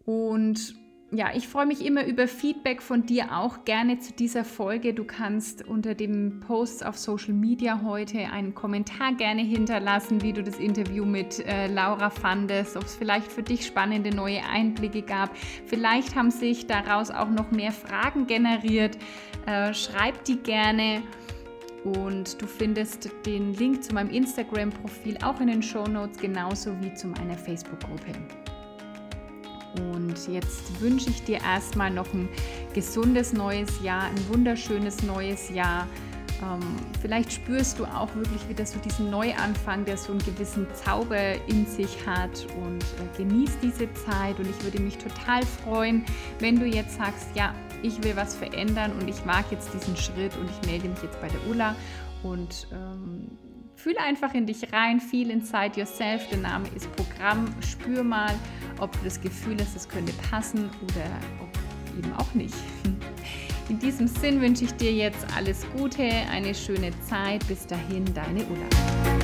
[0.05, 0.75] Und
[1.15, 4.95] ja, ich freue mich immer über Feedback von dir auch gerne zu dieser Folge.
[4.95, 10.41] Du kannst unter dem Post auf Social Media heute einen Kommentar gerne hinterlassen, wie du
[10.41, 15.29] das Interview mit äh, Laura fandest, ob es vielleicht für dich spannende neue Einblicke gab.
[15.67, 18.97] Vielleicht haben sich daraus auch noch mehr Fragen generiert.
[19.45, 21.03] Äh, schreib die gerne.
[21.83, 26.93] Und du findest den Link zu meinem Instagram-Profil auch in den Show Notes, genauso wie
[26.93, 28.13] zu meiner Facebook-Gruppe.
[29.77, 32.29] Und jetzt wünsche ich dir erstmal noch ein
[32.73, 35.87] gesundes neues Jahr, ein wunderschönes neues Jahr.
[36.41, 36.59] Ähm,
[37.01, 41.65] vielleicht spürst du auch wirklich wieder so diesen Neuanfang, der so einen gewissen Zauber in
[41.65, 44.39] sich hat und äh, genieß diese Zeit.
[44.39, 46.03] Und ich würde mich total freuen,
[46.39, 50.35] wenn du jetzt sagst, ja, ich will was verändern und ich mag jetzt diesen Schritt
[50.37, 51.75] und ich melde mich jetzt bei der Ulla
[52.23, 53.37] und ähm,
[53.83, 56.25] fühle einfach in dich rein, feel inside yourself.
[56.29, 57.53] Der Name ist Programm.
[57.61, 58.33] Spür mal,
[58.79, 61.05] ob du das Gefühl hast, es könnte passen oder
[61.41, 61.49] ob
[61.97, 62.55] eben auch nicht.
[63.69, 67.45] In diesem Sinn wünsche ich dir jetzt alles Gute, eine schöne Zeit.
[67.47, 69.22] Bis dahin, deine Ulla.